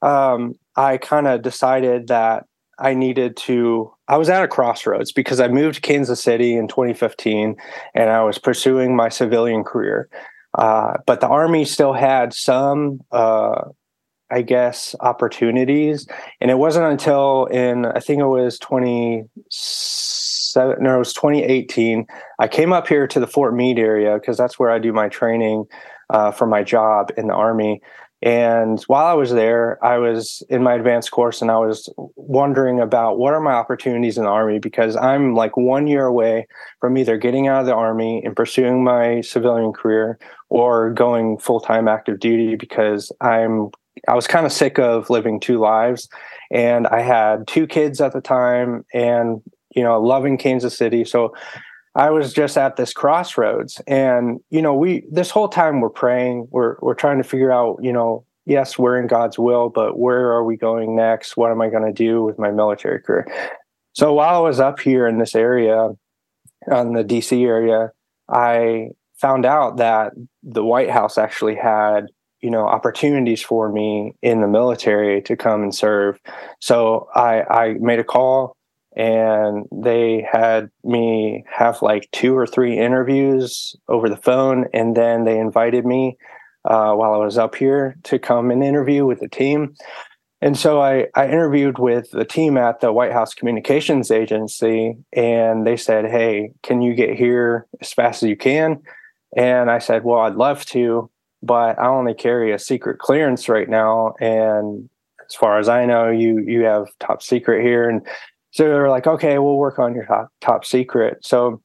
um, 0.00 0.54
I 0.74 0.96
kind 0.96 1.26
of 1.26 1.42
decided 1.42 2.08
that 2.08 2.46
I 2.78 2.94
needed 2.94 3.36
to. 3.48 3.92
I 4.08 4.16
was 4.16 4.30
at 4.30 4.42
a 4.42 4.48
crossroads 4.48 5.12
because 5.12 5.38
I 5.38 5.48
moved 5.48 5.74
to 5.76 5.80
Kansas 5.82 6.22
City 6.22 6.56
in 6.56 6.66
2015, 6.68 7.56
and 7.94 8.10
I 8.10 8.22
was 8.22 8.38
pursuing 8.38 8.96
my 8.96 9.10
civilian 9.10 9.64
career. 9.64 10.08
Uh, 10.56 10.94
but 11.06 11.20
the 11.20 11.28
army 11.28 11.66
still 11.66 11.92
had 11.92 12.32
some, 12.32 13.00
uh, 13.12 13.64
I 14.30 14.40
guess, 14.40 14.96
opportunities, 15.00 16.06
and 16.40 16.50
it 16.50 16.56
wasn't 16.56 16.86
until 16.86 17.44
in 17.46 17.84
I 17.84 18.00
think 18.00 18.22
it 18.22 18.26
was 18.28 18.58
27 20.54 20.82
no, 20.82 20.96
it 20.96 20.98
was 20.98 21.12
2018. 21.12 22.06
I 22.38 22.48
came 22.48 22.72
up 22.72 22.88
here 22.88 23.06
to 23.06 23.20
the 23.20 23.26
Fort 23.26 23.54
Meade 23.54 23.78
area 23.78 24.14
because 24.14 24.36
that's 24.36 24.58
where 24.58 24.70
I 24.70 24.78
do 24.78 24.92
my 24.92 25.08
training 25.08 25.66
uh, 26.10 26.30
for 26.30 26.46
my 26.46 26.62
job 26.62 27.10
in 27.16 27.28
the 27.28 27.34
army. 27.34 27.80
And 28.22 28.82
while 28.84 29.04
I 29.04 29.12
was 29.12 29.32
there, 29.32 29.84
I 29.84 29.98
was 29.98 30.42
in 30.48 30.62
my 30.62 30.72
advanced 30.72 31.10
course 31.10 31.42
and 31.42 31.50
I 31.50 31.58
was 31.58 31.92
wondering 32.16 32.80
about 32.80 33.18
what 33.18 33.34
are 33.34 33.40
my 33.40 33.52
opportunities 33.52 34.16
in 34.16 34.24
the 34.24 34.30
Army 34.30 34.58
because 34.58 34.96
I'm 34.96 35.34
like 35.34 35.58
one 35.58 35.86
year 35.86 36.06
away 36.06 36.46
from 36.80 36.96
either 36.96 37.18
getting 37.18 37.48
out 37.48 37.60
of 37.60 37.66
the 37.66 37.74
Army 37.74 38.22
and 38.24 38.34
pursuing 38.34 38.82
my 38.82 39.20
civilian 39.20 39.74
career 39.74 40.18
or 40.48 40.90
going 40.94 41.36
full 41.36 41.60
time 41.60 41.86
active 41.86 42.18
duty 42.18 42.56
because 42.56 43.12
I'm 43.20 43.68
I 44.08 44.14
was 44.14 44.26
kind 44.26 44.46
of 44.46 44.52
sick 44.52 44.78
of 44.78 45.10
living 45.10 45.38
two 45.38 45.58
lives 45.58 46.08
and 46.50 46.86
I 46.86 47.00
had 47.00 47.46
two 47.46 47.66
kids 47.66 48.00
at 48.00 48.14
the 48.14 48.20
time 48.22 48.86
and 48.94 49.42
you 49.74 49.82
know 49.82 50.00
loving 50.00 50.38
Kansas 50.38 50.76
City. 50.76 51.04
So 51.04 51.34
I 51.94 52.10
was 52.10 52.32
just 52.32 52.58
at 52.58 52.76
this 52.76 52.92
crossroads 52.92 53.80
and 53.86 54.40
you 54.50 54.60
know 54.60 54.74
we 54.74 55.04
this 55.10 55.30
whole 55.30 55.48
time 55.48 55.80
we're 55.80 55.90
praying 55.90 56.48
we're 56.50 56.76
we're 56.80 56.94
trying 56.94 57.18
to 57.18 57.24
figure 57.24 57.52
out 57.52 57.78
you 57.82 57.92
know 57.92 58.24
yes 58.46 58.78
we're 58.78 58.98
in 58.98 59.06
God's 59.06 59.38
will 59.38 59.68
but 59.68 59.98
where 59.98 60.32
are 60.32 60.44
we 60.44 60.56
going 60.56 60.96
next? 60.96 61.36
What 61.36 61.52
am 61.52 61.60
I 61.60 61.68
going 61.68 61.84
to 61.84 61.92
do 61.92 62.22
with 62.22 62.38
my 62.38 62.50
military 62.50 63.00
career? 63.00 63.26
So 63.92 64.12
while 64.12 64.34
I 64.34 64.40
was 64.40 64.58
up 64.58 64.80
here 64.80 65.06
in 65.06 65.18
this 65.18 65.34
area 65.34 65.90
on 66.70 66.94
the 66.94 67.04
DC 67.04 67.46
area 67.46 67.90
I 68.28 68.88
found 69.14 69.46
out 69.46 69.76
that 69.76 70.12
the 70.42 70.64
White 70.64 70.90
House 70.90 71.16
actually 71.16 71.54
had 71.54 72.06
you 72.40 72.50
know 72.50 72.66
opportunities 72.66 73.42
for 73.42 73.70
me 73.70 74.14
in 74.20 74.40
the 74.40 74.48
military 74.48 75.22
to 75.22 75.36
come 75.36 75.62
and 75.62 75.74
serve. 75.74 76.18
So 76.60 77.08
I 77.14 77.42
I 77.42 77.72
made 77.74 78.00
a 78.00 78.04
call 78.04 78.56
and 78.96 79.66
they 79.72 80.26
had 80.30 80.70
me 80.84 81.44
have 81.50 81.82
like 81.82 82.08
two 82.12 82.36
or 82.36 82.46
three 82.46 82.78
interviews 82.78 83.74
over 83.88 84.08
the 84.08 84.16
phone 84.16 84.66
and 84.72 84.96
then 84.96 85.24
they 85.24 85.38
invited 85.38 85.84
me 85.84 86.16
uh, 86.64 86.92
while 86.94 87.12
i 87.12 87.16
was 87.16 87.36
up 87.36 87.54
here 87.54 87.96
to 88.04 88.18
come 88.18 88.50
and 88.50 88.62
interview 88.62 89.04
with 89.04 89.20
the 89.20 89.28
team. 89.28 89.74
And 90.40 90.58
so 90.58 90.82
I, 90.82 91.06
I 91.14 91.26
interviewed 91.26 91.78
with 91.78 92.10
the 92.10 92.26
team 92.26 92.58
at 92.58 92.80
the 92.80 92.92
white 92.92 93.12
house 93.12 93.32
communications 93.32 94.10
agency 94.10 94.96
and 95.12 95.66
they 95.66 95.76
said 95.76 96.06
hey 96.06 96.52
can 96.62 96.82
you 96.82 96.94
get 96.94 97.16
here 97.16 97.66
as 97.80 97.92
fast 97.92 98.22
as 98.22 98.28
you 98.28 98.36
can? 98.36 98.82
And 99.36 99.70
i 99.70 99.78
said 99.78 100.04
well 100.04 100.20
i'd 100.20 100.36
love 100.36 100.64
to 100.66 101.10
but 101.42 101.78
i 101.78 101.88
only 101.88 102.14
carry 102.14 102.52
a 102.52 102.58
secret 102.58 102.98
clearance 103.00 103.48
right 103.48 103.68
now 103.68 104.14
and 104.20 104.88
as 105.28 105.34
far 105.34 105.58
as 105.58 105.68
i 105.68 105.84
know 105.84 106.08
you 106.08 106.38
you 106.38 106.62
have 106.62 106.86
top 107.00 107.20
secret 107.20 107.64
here. 107.64 107.88
And 107.88 108.06
so 108.54 108.62
they 108.62 108.70
were 108.70 108.88
like, 108.88 109.08
okay, 109.08 109.40
we'll 109.40 109.56
work 109.56 109.80
on 109.80 109.96
your 109.96 110.06
top, 110.06 110.32
top 110.40 110.64
secret. 110.64 111.18
So 111.22 111.60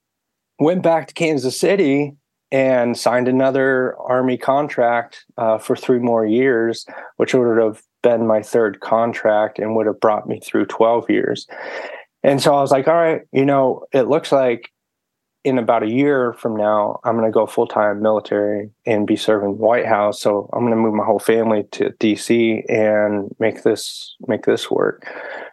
went 0.57 0.81
back 0.81 1.07
to 1.07 1.13
Kansas 1.13 1.57
City 1.57 2.15
and 2.51 2.97
signed 2.97 3.27
another 3.27 3.95
army 3.99 4.37
contract 4.37 5.23
uh, 5.37 5.59
for 5.59 5.75
three 5.75 5.99
more 5.99 6.25
years, 6.25 6.87
which 7.17 7.35
would 7.35 7.59
have 7.59 7.83
been 8.01 8.25
my 8.25 8.41
third 8.41 8.79
contract 8.79 9.59
and 9.59 9.75
would 9.75 9.85
have 9.85 9.99
brought 9.99 10.27
me 10.27 10.39
through 10.39 10.65
12 10.65 11.11
years. 11.11 11.45
And 12.23 12.41
so 12.41 12.55
I 12.55 12.61
was 12.61 12.71
like, 12.71 12.87
all 12.87 12.95
right, 12.95 13.21
you 13.31 13.45
know, 13.45 13.85
it 13.93 14.07
looks 14.07 14.31
like 14.31 14.71
in 15.43 15.59
about 15.59 15.83
a 15.83 15.91
year 15.91 16.33
from 16.33 16.57
now, 16.57 16.99
I'm 17.03 17.15
going 17.15 17.29
to 17.29 17.31
go 17.31 17.45
full 17.45 17.67
time 17.67 18.01
military 18.01 18.71
and 18.87 19.05
be 19.05 19.15
serving 19.15 19.57
the 19.57 19.63
White 19.63 19.85
House. 19.85 20.19
So 20.19 20.49
I'm 20.53 20.61
going 20.61 20.71
to 20.71 20.75
move 20.75 20.95
my 20.95 21.05
whole 21.05 21.19
family 21.19 21.65
to 21.73 21.91
DC 21.99 22.63
and 22.67 23.29
make 23.39 23.61
this 23.61 24.15
make 24.27 24.45
this 24.45 24.71
work. 24.71 25.07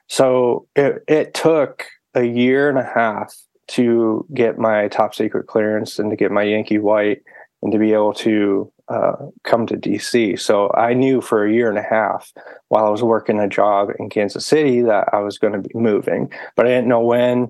So 0.08 0.66
it, 0.76 1.04
it 1.08 1.34
took 1.34 1.86
a 2.14 2.24
year 2.24 2.68
and 2.68 2.78
a 2.78 2.84
half 2.84 3.34
to 3.68 4.26
get 4.32 4.58
my 4.58 4.88
top 4.88 5.14
secret 5.14 5.46
clearance 5.46 5.98
and 5.98 6.10
to 6.10 6.16
get 6.16 6.30
my 6.30 6.42
Yankee 6.42 6.78
white 6.78 7.22
and 7.62 7.72
to 7.72 7.78
be 7.78 7.92
able 7.92 8.14
to 8.14 8.72
uh, 8.88 9.16
come 9.42 9.66
to 9.66 9.76
DC. 9.76 10.38
So 10.38 10.72
I 10.74 10.94
knew 10.94 11.20
for 11.20 11.44
a 11.44 11.52
year 11.52 11.68
and 11.68 11.78
a 11.78 11.82
half 11.82 12.32
while 12.68 12.86
I 12.86 12.90
was 12.90 13.02
working 13.02 13.40
a 13.40 13.48
job 13.48 13.88
in 13.98 14.08
Kansas 14.08 14.46
City 14.46 14.82
that 14.82 15.08
I 15.12 15.18
was 15.18 15.38
going 15.38 15.54
to 15.54 15.68
be 15.68 15.74
moving, 15.74 16.30
but 16.54 16.66
I 16.66 16.70
didn't 16.70 16.88
know 16.88 17.00
when. 17.00 17.48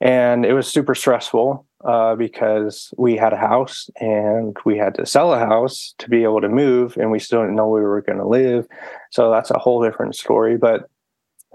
And 0.00 0.44
it 0.44 0.52
was 0.52 0.66
super 0.66 0.94
stressful 0.94 1.64
uh, 1.84 2.16
because 2.16 2.92
we 2.96 3.16
had 3.16 3.32
a 3.32 3.38
house 3.38 3.88
and 4.00 4.56
we 4.64 4.76
had 4.76 4.94
to 4.96 5.06
sell 5.06 5.32
a 5.32 5.38
house 5.38 5.94
to 5.98 6.10
be 6.10 6.24
able 6.24 6.40
to 6.40 6.48
move, 6.48 6.96
and 6.96 7.10
we 7.10 7.18
still 7.18 7.42
didn't 7.42 7.56
know 7.56 7.68
where 7.68 7.82
we 7.82 7.88
were 7.88 8.02
going 8.02 8.18
to 8.18 8.26
live. 8.26 8.66
So 9.10 9.30
that's 9.30 9.50
a 9.50 9.58
whole 9.58 9.82
different 9.82 10.16
story. 10.16 10.56
But 10.56 10.90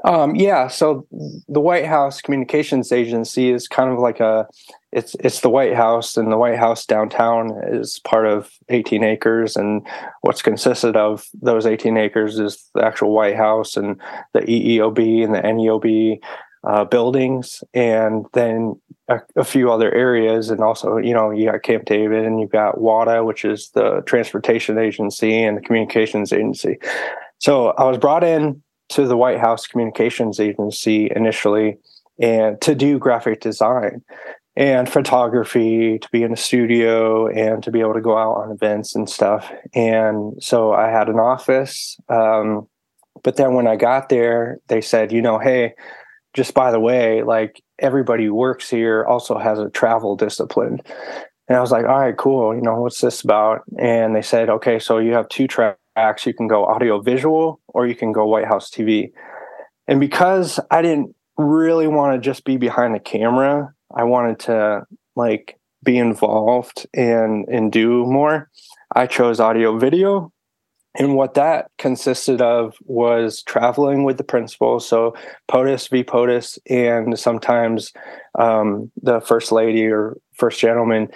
um, 0.03 0.35
yeah, 0.35 0.67
so 0.67 1.05
the 1.47 1.59
White 1.59 1.85
House 1.85 2.21
Communications 2.21 2.91
Agency 2.91 3.51
is 3.51 3.67
kind 3.67 3.91
of 3.91 3.99
like 3.99 4.19
a 4.19 4.47
it's 4.91 5.15
it's 5.19 5.41
the 5.41 5.49
White 5.49 5.75
House, 5.75 6.17
and 6.17 6.31
the 6.31 6.37
White 6.37 6.57
House 6.57 6.85
downtown 6.85 7.51
is 7.67 7.99
part 7.99 8.25
of 8.25 8.51
18 8.69 9.03
acres, 9.03 9.55
and 9.55 9.85
what's 10.21 10.41
consisted 10.41 10.95
of 10.95 11.25
those 11.41 11.65
18 11.65 11.97
acres 11.97 12.39
is 12.39 12.69
the 12.75 12.83
actual 12.83 13.11
White 13.13 13.35
House 13.35 13.75
and 13.77 13.99
the 14.33 14.41
EEOB 14.41 15.23
and 15.23 15.35
the 15.35 15.41
NEOB 15.41 16.19
uh, 16.63 16.85
buildings, 16.85 17.63
and 17.73 18.25
then 18.33 18.79
a, 19.09 19.19
a, 19.35 19.43
few 19.43 19.71
other 19.71 19.93
areas, 19.93 20.49
and 20.49 20.61
also 20.61 20.97
you 20.97 21.13
know 21.13 21.29
you 21.29 21.51
got 21.51 21.61
Camp 21.63 21.85
David, 21.85 22.25
and 22.25 22.39
you've 22.39 22.51
got 22.51 22.79
WADA, 22.79 23.23
which 23.25 23.43
is 23.43 23.69
the 23.71 24.01
transportation 24.05 24.77
agency 24.77 25.43
and 25.43 25.57
the 25.57 25.61
communications 25.61 26.31
agency. 26.31 26.77
So 27.39 27.69
I 27.69 27.83
was 27.85 27.97
brought 27.97 28.23
in 28.23 28.61
to 28.89 29.07
the 29.07 29.17
White 29.17 29.39
House 29.39 29.67
Communications 29.67 30.39
Agency 30.39 31.11
initially 31.15 31.77
and 32.19 32.59
to 32.61 32.75
do 32.75 32.99
graphic 32.99 33.41
design 33.41 34.03
and 34.55 34.89
photography 34.89 35.99
to 35.99 36.09
be 36.11 36.23
in 36.23 36.33
a 36.33 36.37
studio 36.37 37.27
and 37.27 37.63
to 37.63 37.71
be 37.71 37.79
able 37.79 37.93
to 37.93 38.01
go 38.01 38.17
out 38.17 38.35
on 38.35 38.51
events 38.51 38.93
and 38.93 39.09
stuff. 39.09 39.49
And 39.73 40.41
so 40.43 40.73
I 40.73 40.89
had 40.89 41.07
an 41.07 41.19
office. 41.19 41.97
Um, 42.09 42.67
but 43.23 43.37
then 43.37 43.53
when 43.53 43.67
I 43.67 43.77
got 43.77 44.09
there, 44.09 44.59
they 44.67 44.81
said, 44.81 45.11
you 45.11 45.21
know, 45.21 45.39
hey, 45.39 45.75
just 46.33 46.53
by 46.53 46.71
the 46.71 46.79
way, 46.79 47.23
like 47.23 47.61
everybody 47.79 48.25
who 48.25 48.35
works 48.35 48.69
here 48.69 49.05
also 49.05 49.37
has 49.37 49.59
a 49.59 49.69
travel 49.69 50.15
discipline. 50.15 50.81
And 51.47 51.57
I 51.57 51.61
was 51.61 51.71
like, 51.71 51.85
all 51.85 51.99
right, 51.99 52.17
cool. 52.17 52.53
You 52.53 52.61
know, 52.61 52.81
what's 52.81 53.01
this 53.01 53.21
about? 53.21 53.63
And 53.77 54.15
they 54.15 54.21
said, 54.21 54.49
okay, 54.49 54.77
so 54.77 54.97
you 54.97 55.13
have 55.13 55.29
two 55.29 55.47
You 56.25 56.33
can 56.33 56.47
go 56.47 56.65
audio 56.65 57.01
visual 57.01 57.59
or 57.67 57.87
you 57.87 57.95
can 57.95 58.11
go 58.11 58.25
White 58.25 58.47
House 58.47 58.69
TV. 58.69 59.11
And 59.87 59.99
because 59.99 60.59
I 60.71 60.81
didn't 60.81 61.15
really 61.37 61.87
want 61.87 62.15
to 62.15 62.19
just 62.19 62.43
be 62.43 62.57
behind 62.57 62.93
the 62.93 62.99
camera, 62.99 63.73
I 63.95 64.03
wanted 64.03 64.39
to 64.41 64.85
like 65.15 65.57
be 65.83 65.97
involved 65.97 66.87
and 66.93 67.47
and 67.47 67.71
do 67.71 68.05
more. 68.05 68.49
I 68.95 69.07
chose 69.07 69.39
audio 69.39 69.77
video. 69.77 70.31
And 70.95 71.15
what 71.15 71.35
that 71.35 71.69
consisted 71.77 72.41
of 72.41 72.75
was 72.83 73.43
traveling 73.43 74.03
with 74.03 74.17
the 74.17 74.23
principal, 74.23 74.79
so 74.79 75.15
POTUS, 75.47 75.87
v 75.87 76.03
POTUS, 76.03 76.57
and 76.67 77.17
sometimes 77.17 77.93
um, 78.37 78.91
the 79.01 79.21
first 79.21 79.51
lady 79.51 79.85
or 79.85 80.17
first 80.33 80.59
gentleman. 80.59 81.09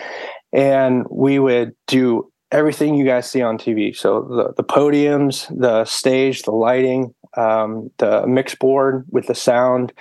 And 0.53 1.05
we 1.09 1.39
would 1.39 1.73
do 1.87 2.31
everything 2.53 2.95
you 2.95 3.05
guys 3.05 3.29
see 3.29 3.41
on 3.41 3.57
TV. 3.57 3.95
So 3.95 4.21
the, 4.21 4.53
the 4.55 4.63
podiums, 4.63 5.47
the 5.59 5.83
stage, 5.85 6.43
the 6.43 6.51
lighting, 6.51 7.13
um, 7.35 7.89
the 7.97 8.25
mix 8.27 8.55
board 8.55 9.05
with 9.09 9.27
the 9.27 9.35
sound, 9.35 9.91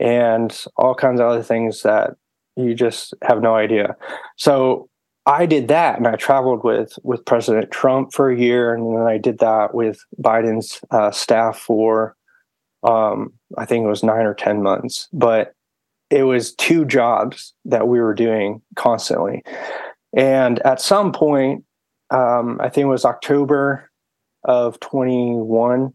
and 0.00 0.64
all 0.76 0.94
kinds 0.94 1.20
of 1.20 1.26
other 1.26 1.42
things 1.42 1.82
that 1.82 2.14
you 2.56 2.74
just 2.74 3.14
have 3.22 3.42
no 3.42 3.54
idea. 3.54 3.94
So 4.36 4.88
I 5.26 5.44
did 5.44 5.68
that, 5.68 5.98
and 5.98 6.08
I 6.08 6.16
traveled 6.16 6.64
with 6.64 6.98
with 7.02 7.24
President 7.24 7.70
Trump 7.70 8.14
for 8.14 8.30
a 8.30 8.38
year, 8.38 8.74
and 8.74 8.96
then 8.96 9.06
I 9.06 9.18
did 9.18 9.38
that 9.40 9.74
with 9.74 10.00
Biden's 10.20 10.80
uh, 10.90 11.10
staff 11.10 11.58
for 11.58 12.16
um, 12.82 13.32
I 13.58 13.66
think 13.66 13.84
it 13.84 13.88
was 13.88 14.02
nine 14.02 14.24
or 14.24 14.34
ten 14.34 14.62
months. 14.62 15.08
But 15.12 15.52
it 16.10 16.22
was 16.22 16.54
two 16.54 16.86
jobs 16.86 17.52
that 17.66 17.88
we 17.88 18.00
were 18.00 18.14
doing 18.14 18.62
constantly. 18.76 19.42
And 20.16 20.58
at 20.60 20.80
some 20.80 21.12
point, 21.12 21.64
um, 22.10 22.60
I 22.60 22.68
think 22.68 22.84
it 22.84 22.88
was 22.88 23.04
October 23.04 23.90
of 24.44 24.80
21, 24.80 25.92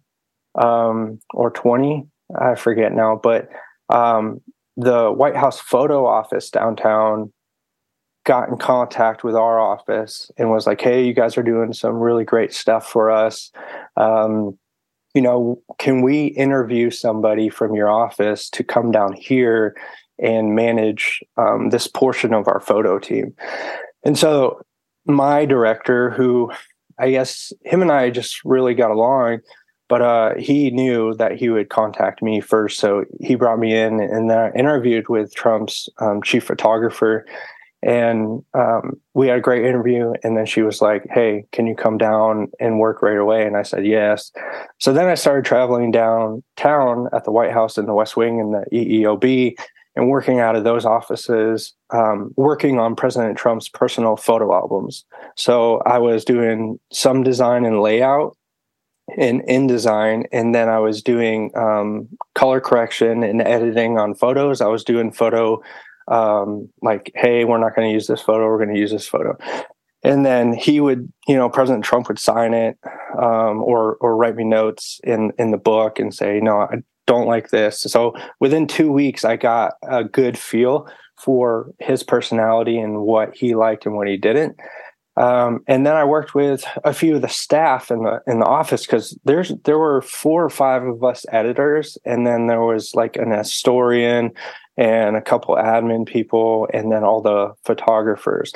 um, 0.56 1.20
or 1.34 1.52
20, 1.52 2.08
I 2.40 2.56
forget 2.56 2.94
now, 2.94 3.20
but 3.22 3.50
um, 3.90 4.42
the 4.78 5.12
White 5.12 5.36
House 5.36 5.60
photo 5.60 6.06
office 6.06 6.50
downtown 6.50 7.32
got 8.26 8.50
in 8.50 8.58
contact 8.58 9.24
with 9.24 9.36
our 9.36 9.60
office 9.60 10.32
and 10.38 10.50
was 10.50 10.66
like, 10.66 10.82
"Hey, 10.82 11.06
you 11.06 11.14
guys 11.14 11.38
are 11.38 11.44
doing 11.44 11.74
some 11.74 11.96
really 11.96 12.24
great 12.24 12.54
stuff 12.54 12.88
for 12.88 13.12
us. 13.12 13.52
Um, 13.98 14.58
you 15.14 15.22
know, 15.22 15.62
can 15.78 16.02
we 16.02 16.28
interview 16.28 16.90
somebody 16.90 17.50
from 17.50 17.76
your 17.76 17.90
office 17.90 18.50
to 18.52 18.64
come 18.64 18.92
down 18.92 19.14
here 19.14 19.76
and 20.20 20.56
manage 20.56 21.20
um, 21.38 21.70
this 21.70 21.88
portion 21.88 22.34
of 22.34 22.48
our 22.48 22.60
photo 22.60 22.98
team?" 22.98 23.36
And 24.06 24.18
so, 24.18 24.62
my 25.06 25.46
director, 25.46 26.10
who 26.10 26.52
I 27.00 27.12
guess 27.12 27.52
him 27.64 27.82
and 27.82 27.92
I 27.92 28.10
just 28.10 28.44
really 28.46 28.74
got 28.74 28.92
along, 28.92 29.40
but 29.90 30.02
uh, 30.02 30.36
he 30.38 30.72
knew 30.72 31.14
that 31.16 31.34
he 31.34 31.50
would 31.50 31.70
contact 31.70 32.22
me 32.22 32.42
first, 32.42 32.80
so 32.80 33.06
he 33.20 33.36
brought 33.36 33.60
me 33.60 33.76
in, 33.76 34.00
and 34.00 34.30
then 34.30 34.38
I 34.38 34.52
interviewed 34.52 35.10
with 35.10 35.36
Trump's 35.36 35.90
um, 36.00 36.22
chief 36.22 36.44
photographer. 36.44 37.26
And 37.86 38.42
um, 38.54 38.94
we 39.14 39.28
had 39.28 39.40
a 39.40 39.42
great 39.42 39.66
interview. 39.66 40.14
And 40.24 40.38
then 40.38 40.46
she 40.46 40.62
was 40.62 40.82
like 40.82 41.06
hey 41.12 41.46
can 41.52 41.68
you 41.68 41.76
come 41.76 41.98
down 41.98 42.48
and 42.60 42.80
work 42.80 43.02
right 43.02 43.18
away? 43.18 43.46
And 43.46 43.58
i 43.58 43.62
said 43.64 43.86
yes. 43.86 44.32
So 44.80 44.94
then 44.94 45.08
i 45.08 45.16
started 45.16 45.44
traveling 45.44 45.92
downtown 45.92 47.10
at 47.12 47.26
the 47.26 47.32
white 47.32 47.52
house 47.52 47.78
in 47.78 47.86
the 47.86 47.94
west 47.94 48.16
wing 48.16 48.40
and 48.40 48.54
the 48.54 48.66
eeob 48.72 49.54
and 49.96 50.10
working 50.10 50.40
out 50.40 50.56
of 50.56 50.64
those 50.64 50.86
offices 50.86 51.74
um, 51.92 52.32
working 52.36 52.80
on 52.80 52.96
president 52.96 53.38
trump's 53.38 53.70
personal 53.70 54.16
photo 54.16 54.54
albums 54.54 55.06
so 55.36 55.82
i 55.86 55.98
was 55.98 56.26
doing 56.26 56.80
some 56.92 57.24
design 57.24 57.66
and 57.66 57.82
layout 57.82 58.36
in 59.18 59.42
InDesign 59.42 60.26
and 60.32 60.56
then 60.56 60.70
i 60.70 60.80
was 60.80 61.02
doing 61.02 61.52
um, 61.56 62.08
color 62.36 62.62
correction 62.62 63.24
and 63.24 63.42
editing 63.42 63.98
on 63.98 64.16
photos 64.16 64.62
i 64.62 64.68
was 64.68 64.84
doing 64.84 65.12
photo 65.12 65.62
um, 66.08 66.70
like, 66.82 67.12
hey, 67.16 67.46
we're 67.46 67.60
not 67.60 67.76
going 67.76 67.88
to 67.88 67.94
use 67.94 68.08
this 68.08 68.22
photo, 68.22 68.46
we're 68.46 68.64
going 68.64 68.74
to 68.74 68.80
use 68.80 68.92
this 68.92 69.08
photo. 69.08 69.38
And 70.04 70.26
then 70.26 70.54
he 70.54 70.82
would, 70.82 71.12
you 71.28 71.36
know, 71.36 71.50
President 71.50 71.86
Trump 71.86 72.10
would 72.10 72.20
sign 72.20 72.54
it 72.54 72.78
um, 73.18 73.64
or 73.64 73.96
or 74.02 74.18
write 74.18 74.36
me 74.36 74.44
notes 74.44 75.00
in 75.04 75.32
in 75.40 75.52
the 75.52 75.58
book 75.58 75.98
and 75.98 76.14
say, 76.14 76.42
no, 76.42 76.60
I 76.60 76.84
don't 77.06 77.28
like 77.28 77.50
this. 77.50 77.82
So 77.82 78.14
within 78.40 78.68
two 78.68 78.92
weeks, 78.92 79.26
I 79.26 79.36
got 79.36 79.74
a 79.84 80.04
good 80.04 80.38
feel 80.38 80.88
for 81.18 81.72
his 81.80 82.04
personality 82.04 82.78
and 82.78 83.02
what 83.02 83.36
he 83.36 83.56
liked 83.56 83.86
and 83.86 83.96
what 83.96 84.08
he 84.08 84.18
didn't. 84.18 84.58
Um, 85.16 85.64
and 85.68 85.86
then 85.86 85.96
I 85.96 86.04
worked 86.06 86.34
with 86.34 86.66
a 86.84 86.94
few 86.94 87.16
of 87.16 87.22
the 87.22 87.30
staff 87.30 87.92
in 87.92 88.04
the 88.04 88.20
in 88.26 88.40
the 88.40 88.48
office 88.48 88.86
because 88.86 89.18
there's 89.26 89.54
there 89.64 89.78
were 89.78 90.02
four 90.02 90.44
or 90.44 90.50
five 90.50 90.84
of 90.84 91.04
us 91.04 91.24
editors, 91.32 92.00
and 92.04 92.26
then 92.26 92.48
there 92.48 92.64
was 92.64 92.96
like 92.96 93.16
an 93.18 93.32
historian 93.32 94.32
and 94.76 95.16
a 95.16 95.22
couple 95.22 95.56
admin 95.56 96.08
people, 96.08 96.68
and 96.74 96.92
then 96.92 97.04
all 97.04 97.22
the 97.22 97.54
photographers. 97.64 98.52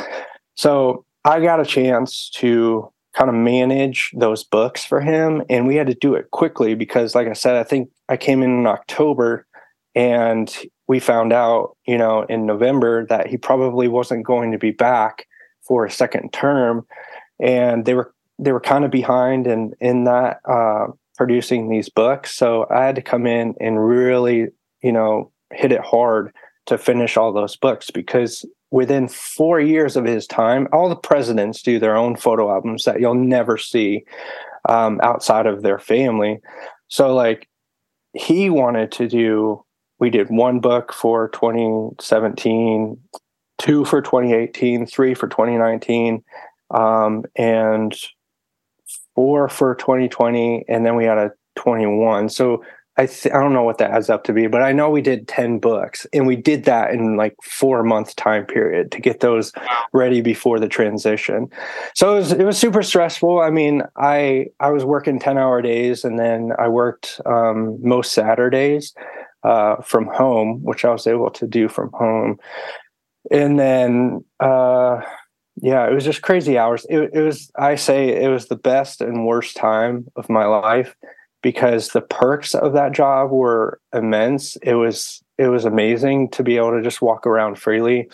So 0.55 1.05
I 1.23 1.41
got 1.41 1.59
a 1.59 1.65
chance 1.65 2.31
to 2.37 2.91
kind 3.17 3.29
of 3.29 3.35
manage 3.35 4.11
those 4.15 4.43
books 4.43 4.85
for 4.85 5.01
him, 5.01 5.41
and 5.49 5.65
we 5.65 5.75
had 5.75 5.87
to 5.87 5.95
do 5.95 6.13
it 6.13 6.29
quickly 6.29 6.75
because, 6.75 7.15
like 7.15 7.27
I 7.27 7.33
said, 7.33 7.55
I 7.55 7.63
think 7.63 7.89
I 8.07 8.15
came 8.15 8.43
in 8.43 8.51
in 8.51 8.67
October, 8.67 9.47
and 9.95 10.55
we 10.87 10.99
found 10.99 11.33
out, 11.33 11.75
you 11.87 11.97
know, 11.97 12.23
in 12.29 12.45
November 12.45 13.07
that 13.07 13.25
he 13.25 13.37
probably 13.37 13.87
wasn't 13.87 14.25
going 14.25 14.51
to 14.51 14.59
be 14.59 14.69
back 14.69 15.25
for 15.61 15.83
a 15.83 15.91
second 15.91 16.31
term, 16.31 16.85
and 17.39 17.85
they 17.85 17.95
were 17.95 18.13
they 18.37 18.51
were 18.51 18.61
kind 18.61 18.85
of 18.85 18.91
behind 18.91 19.47
in 19.47 19.73
in 19.81 20.03
that 20.03 20.39
uh, 20.47 20.85
producing 21.15 21.69
these 21.69 21.89
books. 21.89 22.35
So 22.35 22.67
I 22.69 22.85
had 22.85 22.95
to 22.95 23.01
come 23.01 23.25
in 23.25 23.55
and 23.59 23.83
really, 23.83 24.49
you 24.83 24.91
know, 24.91 25.31
hit 25.51 25.71
it 25.71 25.81
hard 25.81 26.35
to 26.67 26.77
finish 26.77 27.17
all 27.17 27.33
those 27.33 27.55
books 27.55 27.89
because 27.89 28.45
within 28.71 29.07
four 29.07 29.59
years 29.59 29.95
of 29.95 30.05
his 30.05 30.27
time, 30.27 30.67
all 30.71 30.89
the 30.89 30.95
presidents 30.95 31.61
do 31.61 31.79
their 31.79 31.95
own 31.95 32.15
photo 32.15 32.51
albums 32.51 32.83
that 32.83 32.99
you'll 32.99 33.13
never 33.15 33.57
see 33.57 34.03
um, 34.67 34.99
outside 35.01 35.45
of 35.45 35.61
their 35.61 35.79
family. 35.79 36.39
So, 36.89 37.13
like, 37.13 37.47
he 38.13 38.49
wanted 38.49 38.91
to 38.93 39.07
do, 39.07 39.63
we 39.99 40.09
did 40.09 40.29
one 40.29 40.59
book 40.59 40.93
for 40.93 41.29
2017, 41.29 42.97
two 43.57 43.85
for 43.85 44.01
2018, 44.01 44.85
three 44.85 45.13
for 45.13 45.27
2019, 45.27 46.23
um, 46.71 47.23
and 47.35 47.95
four 49.15 49.47
for 49.47 49.75
2020. 49.75 50.65
And 50.67 50.85
then 50.85 50.95
we 50.95 51.05
had 51.05 51.17
a 51.17 51.31
21. 51.55 52.29
So, 52.29 52.63
I 52.97 53.05
th- 53.05 53.33
I 53.33 53.39
don't 53.39 53.53
know 53.53 53.63
what 53.63 53.77
that 53.77 53.91
adds 53.91 54.09
up 54.09 54.23
to 54.23 54.33
be, 54.33 54.47
but 54.47 54.63
I 54.63 54.71
know 54.71 54.89
we 54.89 55.01
did 55.01 55.27
10 55.27 55.59
books 55.59 56.07
and 56.13 56.25
we 56.25 56.35
did 56.35 56.65
that 56.65 56.91
in 56.91 57.15
like 57.15 57.35
4 57.43 57.83
month 57.83 58.15
time 58.15 58.45
period 58.45 58.91
to 58.91 58.99
get 58.99 59.19
those 59.19 59.53
ready 59.93 60.21
before 60.21 60.59
the 60.59 60.67
transition. 60.67 61.49
So 61.93 62.13
it 62.13 62.19
was 62.19 62.31
it 62.31 62.43
was 62.43 62.57
super 62.57 62.81
stressful. 62.81 63.39
I 63.39 63.51
mean, 63.51 63.83
I 63.97 64.47
I 64.59 64.71
was 64.71 64.83
working 64.83 65.19
10-hour 65.19 65.61
days 65.61 66.03
and 66.03 66.17
then 66.17 66.51
I 66.57 66.69
worked 66.69 67.21
um, 67.25 67.77
most 67.81 68.13
Saturdays 68.13 68.95
uh, 69.43 69.75
from 69.83 70.07
home, 70.07 70.63
which 70.63 70.83
I 70.83 70.91
was 70.91 71.05
able 71.05 71.29
to 71.31 71.47
do 71.47 71.69
from 71.69 71.91
home. 71.93 72.37
And 73.29 73.59
then 73.59 74.25
uh, 74.39 75.01
yeah, 75.61 75.87
it 75.87 75.93
was 75.93 76.03
just 76.03 76.23
crazy 76.23 76.57
hours. 76.57 76.85
It, 76.89 77.11
it 77.13 77.21
was 77.21 77.51
I 77.55 77.75
say 77.75 78.23
it 78.23 78.29
was 78.29 78.47
the 78.47 78.55
best 78.55 79.01
and 79.01 79.27
worst 79.27 79.55
time 79.55 80.07
of 80.15 80.29
my 80.29 80.45
life 80.45 80.95
because 81.47 81.91
the 81.91 82.01
perks 82.01 82.53
of 82.53 82.73
that 82.73 82.91
job 82.91 83.31
were 83.31 83.79
immense. 83.93 84.57
It 84.57 84.73
was 84.73 85.23
it 85.37 85.47
was 85.47 85.63
amazing 85.63 86.29
to 86.31 86.43
be 86.43 86.57
able 86.57 86.71
to 86.71 86.81
just 86.81 87.01
walk 87.01 87.25
around 87.25 87.57
freely 87.57 88.09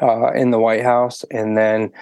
uh, 0.00 0.32
in 0.32 0.50
the 0.50 0.58
White 0.58 0.82
House, 0.82 1.26
and 1.30 1.58
then 1.58 1.92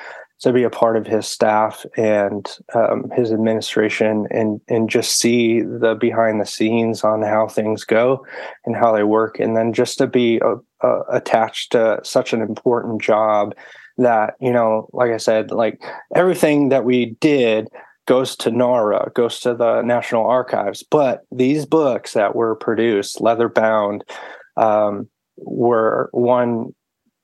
to 0.43 0.53
be 0.53 0.63
a 0.63 0.71
part 0.71 0.97
of 0.97 1.05
his 1.05 1.27
staff 1.27 1.85
and 1.97 2.47
um, 2.77 3.11
his 3.17 3.33
administration, 3.33 4.29
and 4.31 4.61
and 4.69 4.89
just 4.89 5.19
see 5.19 5.63
the 5.63 5.97
behind 6.01 6.41
the 6.41 6.47
scenes 6.47 7.03
on 7.03 7.23
how 7.23 7.49
things 7.49 7.83
go 7.83 8.25
and 8.67 8.77
how 8.77 8.93
they 8.93 9.03
work, 9.03 9.41
and 9.41 9.57
then 9.57 9.73
just 9.73 9.99
to 9.99 10.07
be 10.07 10.41
uh, 10.43 10.55
uh, 10.81 11.03
attached 11.11 11.73
to 11.73 11.99
such 12.05 12.33
an 12.33 12.41
important 12.41 13.03
job 13.03 13.53
that 13.99 14.37
you 14.41 14.53
know, 14.53 14.89
like 14.93 15.11
I 15.11 15.17
said, 15.17 15.51
like 15.51 15.83
everything 16.15 16.69
that 16.69 16.85
we 16.85 17.17
did 17.19 17.69
goes 18.07 18.37
to 18.37 18.51
NARA, 18.51 19.11
goes 19.15 19.41
to 19.41 19.55
the 19.55 19.83
National 19.83 20.27
Archives. 20.27 20.83
But 20.83 21.23
these 21.31 21.67
books 21.67 22.15
that 22.15 22.35
were 22.35 22.55
produced, 22.55 23.21
leather 23.21 23.49
bound, 23.49 24.05
um, 24.57 25.09
were 25.37 26.09
one, 26.13 26.75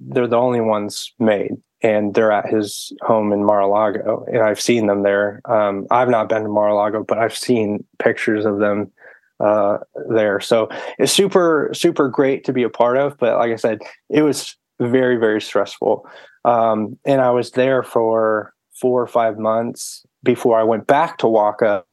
they're 0.00 0.26
the 0.26 0.36
only 0.36 0.60
ones 0.60 1.12
made. 1.18 1.52
And 1.84 2.14
they're 2.14 2.30
at 2.30 2.48
his 2.48 2.92
home 3.02 3.32
in 3.32 3.44
Mar 3.44 3.60
a 3.60 3.66
Lago. 3.66 4.24
And 4.28 4.42
I've 4.42 4.60
seen 4.60 4.86
them 4.86 5.02
there. 5.02 5.40
Um, 5.46 5.86
I've 5.90 6.10
not 6.10 6.28
been 6.28 6.44
to 6.44 6.48
Mar 6.48 6.68
a 6.68 6.74
Lago, 6.76 7.02
but 7.02 7.18
I've 7.18 7.36
seen 7.36 7.84
pictures 7.98 8.44
of 8.44 8.58
them 8.58 8.92
uh, 9.40 9.78
there. 10.08 10.38
So 10.38 10.68
it's 10.98 11.12
super, 11.12 11.70
super 11.72 12.08
great 12.08 12.44
to 12.44 12.52
be 12.52 12.62
a 12.62 12.68
part 12.68 12.98
of. 12.98 13.18
But 13.18 13.36
like 13.36 13.50
I 13.50 13.56
said, 13.56 13.80
it 14.10 14.22
was 14.22 14.56
very, 14.78 15.16
very 15.16 15.40
stressful. 15.40 16.06
Um, 16.44 16.98
and 17.04 17.20
I 17.20 17.30
was 17.30 17.50
there 17.52 17.82
for 17.82 18.54
four 18.80 19.02
or 19.02 19.08
five 19.08 19.38
months 19.38 20.04
before 20.22 20.58
I 20.58 20.62
went 20.62 20.86
back 20.86 21.18
to 21.18 21.28
Waka 21.28 21.84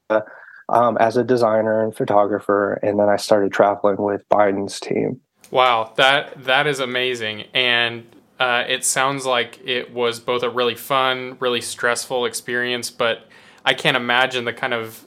um, 0.69 0.97
as 0.97 1.17
a 1.17 1.23
designer 1.23 1.83
and 1.83 1.95
photographer, 1.95 2.73
and 2.83 2.99
then 2.99 3.09
I 3.09 3.17
started 3.17 3.51
traveling 3.51 3.97
with 3.97 4.27
Biden's 4.29 4.79
team. 4.79 5.19
Wow, 5.51 5.93
that 5.97 6.43
that 6.45 6.67
is 6.67 6.79
amazing, 6.79 7.45
and 7.53 8.05
uh, 8.39 8.63
it 8.67 8.85
sounds 8.85 9.25
like 9.25 9.59
it 9.65 9.93
was 9.93 10.19
both 10.19 10.43
a 10.43 10.49
really 10.49 10.75
fun, 10.75 11.37
really 11.39 11.61
stressful 11.61 12.25
experience, 12.25 12.89
but 12.89 13.27
I 13.65 13.73
can't 13.73 13.97
imagine 13.97 14.45
the 14.45 14.53
kind 14.53 14.73
of 14.73 15.05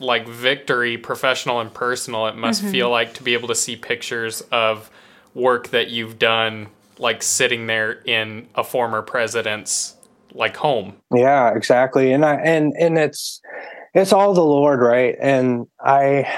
like 0.00 0.26
victory, 0.26 0.98
professional 0.98 1.60
and 1.60 1.72
personal, 1.72 2.26
it 2.26 2.36
must 2.36 2.62
mm-hmm. 2.62 2.72
feel 2.72 2.90
like 2.90 3.14
to 3.14 3.22
be 3.22 3.34
able 3.34 3.48
to 3.48 3.54
see 3.54 3.76
pictures 3.76 4.40
of 4.50 4.90
work 5.34 5.68
that 5.68 5.88
you've 5.88 6.18
done, 6.18 6.68
like 6.98 7.22
sitting 7.22 7.66
there 7.66 7.92
in 8.04 8.48
a 8.54 8.64
former 8.64 9.02
president's 9.02 9.93
like 10.34 10.56
home. 10.56 10.96
Yeah, 11.14 11.54
exactly. 11.54 12.12
And 12.12 12.24
I 12.24 12.34
and 12.36 12.72
and 12.78 12.98
it's 12.98 13.40
it's 13.94 14.12
all 14.12 14.34
the 14.34 14.44
Lord, 14.44 14.80
right? 14.80 15.16
And 15.20 15.66
I 15.80 16.28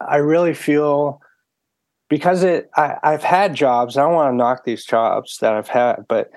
I 0.00 0.16
really 0.16 0.54
feel 0.54 1.20
because 2.08 2.42
it 2.42 2.70
I, 2.76 2.96
I've 3.02 3.22
had 3.22 3.54
jobs. 3.54 3.96
I 3.96 4.02
don't 4.02 4.14
want 4.14 4.32
to 4.32 4.36
knock 4.36 4.64
these 4.64 4.84
jobs 4.84 5.38
that 5.40 5.54
I've 5.54 5.68
had, 5.68 6.06
but 6.08 6.30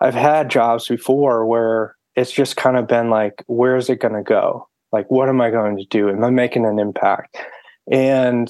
I've 0.00 0.14
had 0.14 0.50
jobs 0.50 0.88
before 0.88 1.46
where 1.46 1.96
it's 2.14 2.32
just 2.32 2.56
kind 2.56 2.76
of 2.76 2.86
been 2.86 3.10
like, 3.10 3.42
where 3.46 3.76
is 3.76 3.90
it 3.90 4.00
going 4.00 4.14
to 4.14 4.22
go? 4.22 4.68
Like, 4.92 5.10
what 5.10 5.28
am 5.28 5.40
I 5.40 5.50
going 5.50 5.76
to 5.76 5.84
do? 5.84 6.08
Am 6.08 6.22
I 6.24 6.30
making 6.30 6.64
an 6.64 6.78
impact? 6.78 7.36
And 7.90 8.48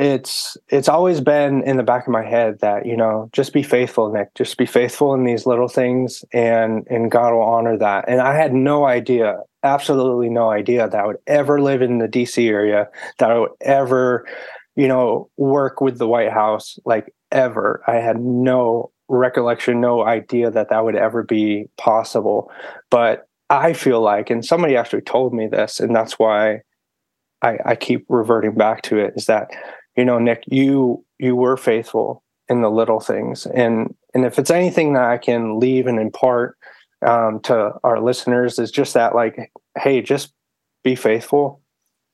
it's 0.00 0.56
it's 0.70 0.88
always 0.88 1.20
been 1.20 1.62
in 1.64 1.76
the 1.76 1.82
back 1.82 2.06
of 2.06 2.12
my 2.12 2.24
head 2.24 2.58
that 2.60 2.86
you 2.86 2.96
know 2.96 3.28
just 3.34 3.52
be 3.52 3.62
faithful 3.62 4.10
nick. 4.10 4.34
Just 4.34 4.56
be 4.56 4.64
faithful 4.64 5.12
in 5.12 5.24
these 5.24 5.44
little 5.44 5.68
things 5.68 6.24
and 6.32 6.86
and 6.88 7.10
god 7.10 7.34
will 7.34 7.42
honor 7.42 7.76
that. 7.76 8.06
And 8.08 8.22
i 8.22 8.34
had 8.34 8.54
no 8.54 8.86
idea 8.86 9.40
absolutely 9.62 10.30
no 10.30 10.50
idea 10.50 10.88
that 10.88 10.98
i 10.98 11.06
would 11.06 11.18
ever 11.26 11.60
live 11.60 11.82
in 11.82 11.98
the 11.98 12.08
dc 12.08 12.42
area 12.48 12.88
that 13.18 13.30
i 13.30 13.38
would 13.38 13.50
ever 13.60 14.26
you 14.74 14.88
know 14.88 15.28
work 15.36 15.82
with 15.82 15.98
the 15.98 16.08
white 16.08 16.32
house 16.32 16.78
like 16.86 17.14
ever. 17.30 17.82
I 17.86 17.96
had 17.96 18.18
no 18.18 18.90
recollection 19.08 19.82
no 19.82 20.06
idea 20.06 20.50
that 20.50 20.70
that 20.70 20.82
would 20.82 20.96
ever 20.96 21.22
be 21.22 21.66
possible. 21.76 22.50
But 22.90 23.26
i 23.50 23.74
feel 23.74 24.00
like 24.00 24.30
and 24.30 24.46
somebody 24.46 24.76
actually 24.76 25.02
told 25.02 25.34
me 25.34 25.46
this 25.46 25.78
and 25.78 25.94
that's 25.94 26.18
why 26.18 26.60
I, 27.42 27.58
I 27.64 27.74
keep 27.74 28.04
reverting 28.08 28.54
back 28.54 28.82
to 28.82 28.98
it 28.98 29.14
is 29.16 29.26
that 29.26 29.50
you 29.96 30.04
know, 30.04 30.18
Nick, 30.18 30.44
you 30.46 31.04
you 31.18 31.36
were 31.36 31.56
faithful 31.56 32.22
in 32.48 32.62
the 32.62 32.70
little 32.70 33.00
things, 33.00 33.46
and 33.46 33.94
and 34.14 34.24
if 34.24 34.38
it's 34.38 34.50
anything 34.50 34.94
that 34.94 35.04
I 35.04 35.18
can 35.18 35.58
leave 35.58 35.86
and 35.86 35.98
impart 35.98 36.56
um, 37.06 37.40
to 37.40 37.72
our 37.84 38.00
listeners, 38.00 38.58
is 38.58 38.70
just 38.70 38.94
that, 38.94 39.14
like, 39.14 39.52
hey, 39.78 40.02
just 40.02 40.32
be 40.82 40.94
faithful, 40.94 41.60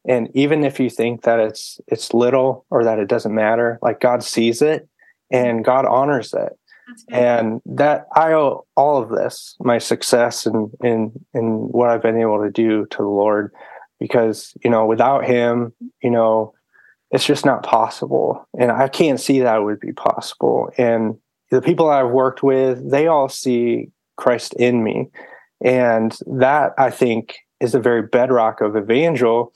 and 0.07 0.29
even 0.35 0.65
if 0.65 0.79
you 0.79 0.89
think 0.91 1.23
that 1.23 1.41
it's 1.41 1.81
it's 1.89 2.15
little 2.15 2.65
or 2.71 2.85
that 2.85 2.99
it 2.99 3.09
doesn't 3.09 3.35
matter, 3.35 3.79
like 3.83 4.01
God 4.01 4.23
sees 4.23 4.63
it 4.63 4.89
and 5.31 5.65
God 5.65 5.85
honors 5.87 6.33
it. 6.33 6.53
And 7.09 7.61
that 7.67 8.07
I 8.15 8.33
owe 8.33 8.65
all 8.77 9.03
of 9.03 9.09
this, 9.09 9.57
my 9.59 9.79
success 9.79 10.47
and 10.47 10.71
in 10.85 11.13
in 11.35 11.69
what 11.73 11.89
I've 11.91 12.03
been 12.03 12.21
able 12.21 12.41
to 12.43 12.51
do 12.51 12.87
to 12.87 12.99
the 12.99 13.09
Lord, 13.09 13.53
because 13.99 14.55
you 14.63 14.71
know, 14.71 14.87
without 14.87 15.25
Him, 15.25 15.73
you 16.01 16.11
know, 16.11 16.55
it's 17.11 17.25
just 17.25 17.45
not 17.45 17.63
possible. 17.63 18.47
And 18.59 18.71
I 18.71 18.89
can't 18.89 19.21
see 19.21 19.41
that 19.41 19.63
would 19.63 19.81
be 19.81 19.93
possible. 19.93 20.71
And 20.77 21.17
the 21.51 21.63
people 21.63 21.89
I've 21.89 22.11
worked 22.11 22.43
with, 22.43 22.91
they 22.91 23.07
all 23.07 23.29
see 23.29 23.91
Christ 24.17 24.55
in 24.55 24.83
me. 24.83 25.09
And 25.65 26.17
that 26.27 26.73
I 26.79 26.91
think 26.91 27.37
is 27.61 27.73
the 27.73 27.81
very 27.81 28.03
bedrock 28.03 28.61
of 28.61 28.77
evangel 28.77 29.53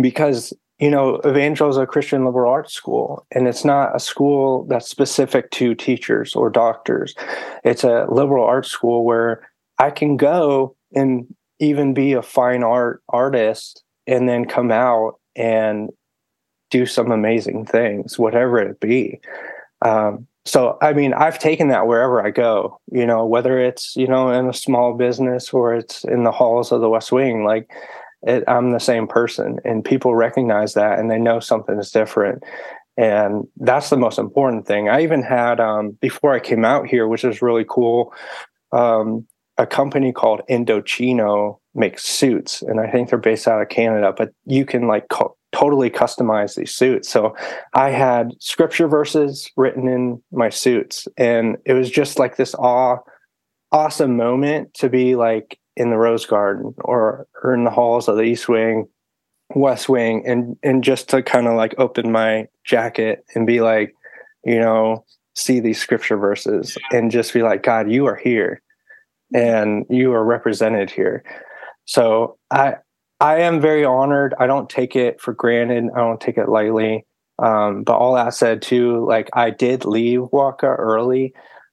because 0.00 0.52
you 0.78 0.90
know 0.90 1.20
evangel 1.24 1.70
is 1.70 1.76
a 1.76 1.86
christian 1.86 2.24
liberal 2.24 2.52
arts 2.52 2.72
school 2.72 3.26
and 3.30 3.46
it's 3.46 3.64
not 3.64 3.94
a 3.94 4.00
school 4.00 4.66
that's 4.68 4.88
specific 4.88 5.50
to 5.50 5.74
teachers 5.74 6.34
or 6.34 6.50
doctors 6.50 7.14
it's 7.64 7.84
a 7.84 8.06
liberal 8.10 8.44
arts 8.44 8.68
school 8.68 9.04
where 9.04 9.48
i 9.78 9.90
can 9.90 10.16
go 10.16 10.76
and 10.94 11.32
even 11.60 11.94
be 11.94 12.12
a 12.12 12.22
fine 12.22 12.62
art 12.62 13.02
artist 13.08 13.82
and 14.06 14.28
then 14.28 14.44
come 14.44 14.70
out 14.70 15.14
and 15.36 15.90
do 16.74 16.86
some 16.86 17.12
amazing 17.12 17.64
things, 17.64 18.18
whatever 18.18 18.58
it 18.58 18.80
be. 18.80 19.20
Um, 19.82 20.26
so, 20.44 20.76
I 20.82 20.92
mean, 20.92 21.14
I've 21.14 21.38
taken 21.38 21.68
that 21.68 21.86
wherever 21.86 22.20
I 22.26 22.30
go, 22.30 22.80
you 22.90 23.06
know, 23.06 23.24
whether 23.24 23.60
it's, 23.60 23.94
you 23.94 24.08
know, 24.08 24.30
in 24.30 24.48
a 24.48 24.52
small 24.52 24.94
business 24.94 25.52
or 25.54 25.72
it's 25.72 26.02
in 26.04 26.24
the 26.24 26.32
halls 26.32 26.72
of 26.72 26.80
the 26.80 26.90
West 26.90 27.12
Wing, 27.12 27.44
like 27.44 27.70
it, 28.22 28.42
I'm 28.48 28.72
the 28.72 28.80
same 28.80 29.06
person 29.06 29.60
and 29.64 29.84
people 29.84 30.16
recognize 30.16 30.74
that 30.74 30.98
and 30.98 31.08
they 31.08 31.18
know 31.18 31.38
something 31.38 31.78
is 31.78 31.92
different. 31.92 32.42
And 32.96 33.46
that's 33.56 33.90
the 33.90 33.96
most 33.96 34.18
important 34.18 34.66
thing. 34.66 34.88
I 34.88 35.02
even 35.02 35.22
had, 35.22 35.60
um, 35.60 35.92
before 36.00 36.34
I 36.34 36.40
came 36.40 36.64
out 36.64 36.88
here, 36.88 37.06
which 37.06 37.24
is 37.24 37.40
really 37.40 37.64
cool, 37.68 38.12
um, 38.72 39.26
a 39.58 39.66
company 39.66 40.12
called 40.12 40.42
Indochino 40.50 41.58
makes 41.76 42.04
suits. 42.04 42.62
And 42.62 42.80
I 42.80 42.90
think 42.90 43.08
they're 43.08 43.18
based 43.18 43.46
out 43.46 43.62
of 43.62 43.68
Canada, 43.68 44.12
but 44.16 44.30
you 44.44 44.66
can 44.66 44.88
like 44.88 45.06
totally 45.54 45.88
customize 45.88 46.56
these 46.56 46.74
suits. 46.74 47.08
So 47.08 47.36
I 47.74 47.90
had 47.90 48.32
scripture 48.40 48.88
verses 48.88 49.48
written 49.56 49.86
in 49.86 50.20
my 50.32 50.50
suits, 50.50 51.06
and 51.16 51.56
it 51.64 51.74
was 51.74 51.90
just 51.90 52.18
like 52.18 52.36
this 52.36 52.54
awe, 52.56 52.98
awesome 53.70 54.16
moment 54.16 54.74
to 54.74 54.88
be 54.88 55.14
like 55.14 55.58
in 55.76 55.90
the 55.90 55.96
Rose 55.96 56.26
Garden 56.26 56.74
or 56.78 57.28
or 57.42 57.54
in 57.54 57.64
the 57.64 57.70
halls 57.70 58.08
of 58.08 58.16
the 58.16 58.22
East 58.22 58.48
Wing, 58.48 58.88
West 59.54 59.88
Wing, 59.88 60.24
and 60.26 60.56
and 60.64 60.82
just 60.82 61.08
to 61.10 61.22
kind 61.22 61.46
of 61.46 61.54
like 61.54 61.74
open 61.78 62.10
my 62.10 62.46
jacket 62.64 63.24
and 63.36 63.46
be 63.46 63.60
like, 63.60 63.94
you 64.44 64.58
know, 64.58 65.04
see 65.36 65.60
these 65.60 65.80
scripture 65.80 66.16
verses 66.16 66.76
and 66.90 67.12
just 67.12 67.32
be 67.32 67.42
like, 67.42 67.62
God, 67.62 67.90
you 67.90 68.06
are 68.06 68.16
here, 68.16 68.60
and 69.32 69.86
you 69.88 70.12
are 70.12 70.24
represented 70.24 70.90
here. 70.90 71.22
So 71.84 72.38
I 72.50 72.76
I 73.24 73.40
am 73.40 73.58
very 73.58 73.86
honored. 73.86 74.34
I 74.38 74.46
don't 74.46 74.68
take 74.68 74.94
it 74.94 75.18
for 75.18 75.32
granted. 75.32 75.84
I 75.96 76.00
don't 76.00 76.20
take 76.20 76.36
it 76.36 76.50
lightly. 76.50 77.06
Um, 77.38 77.82
but 77.82 77.96
all 77.96 78.14
that 78.16 78.34
said, 78.34 78.60
too, 78.60 79.06
like 79.06 79.30
I 79.32 79.48
did 79.48 79.86
leave 79.86 80.24
Waka 80.30 80.66
early. 80.66 81.32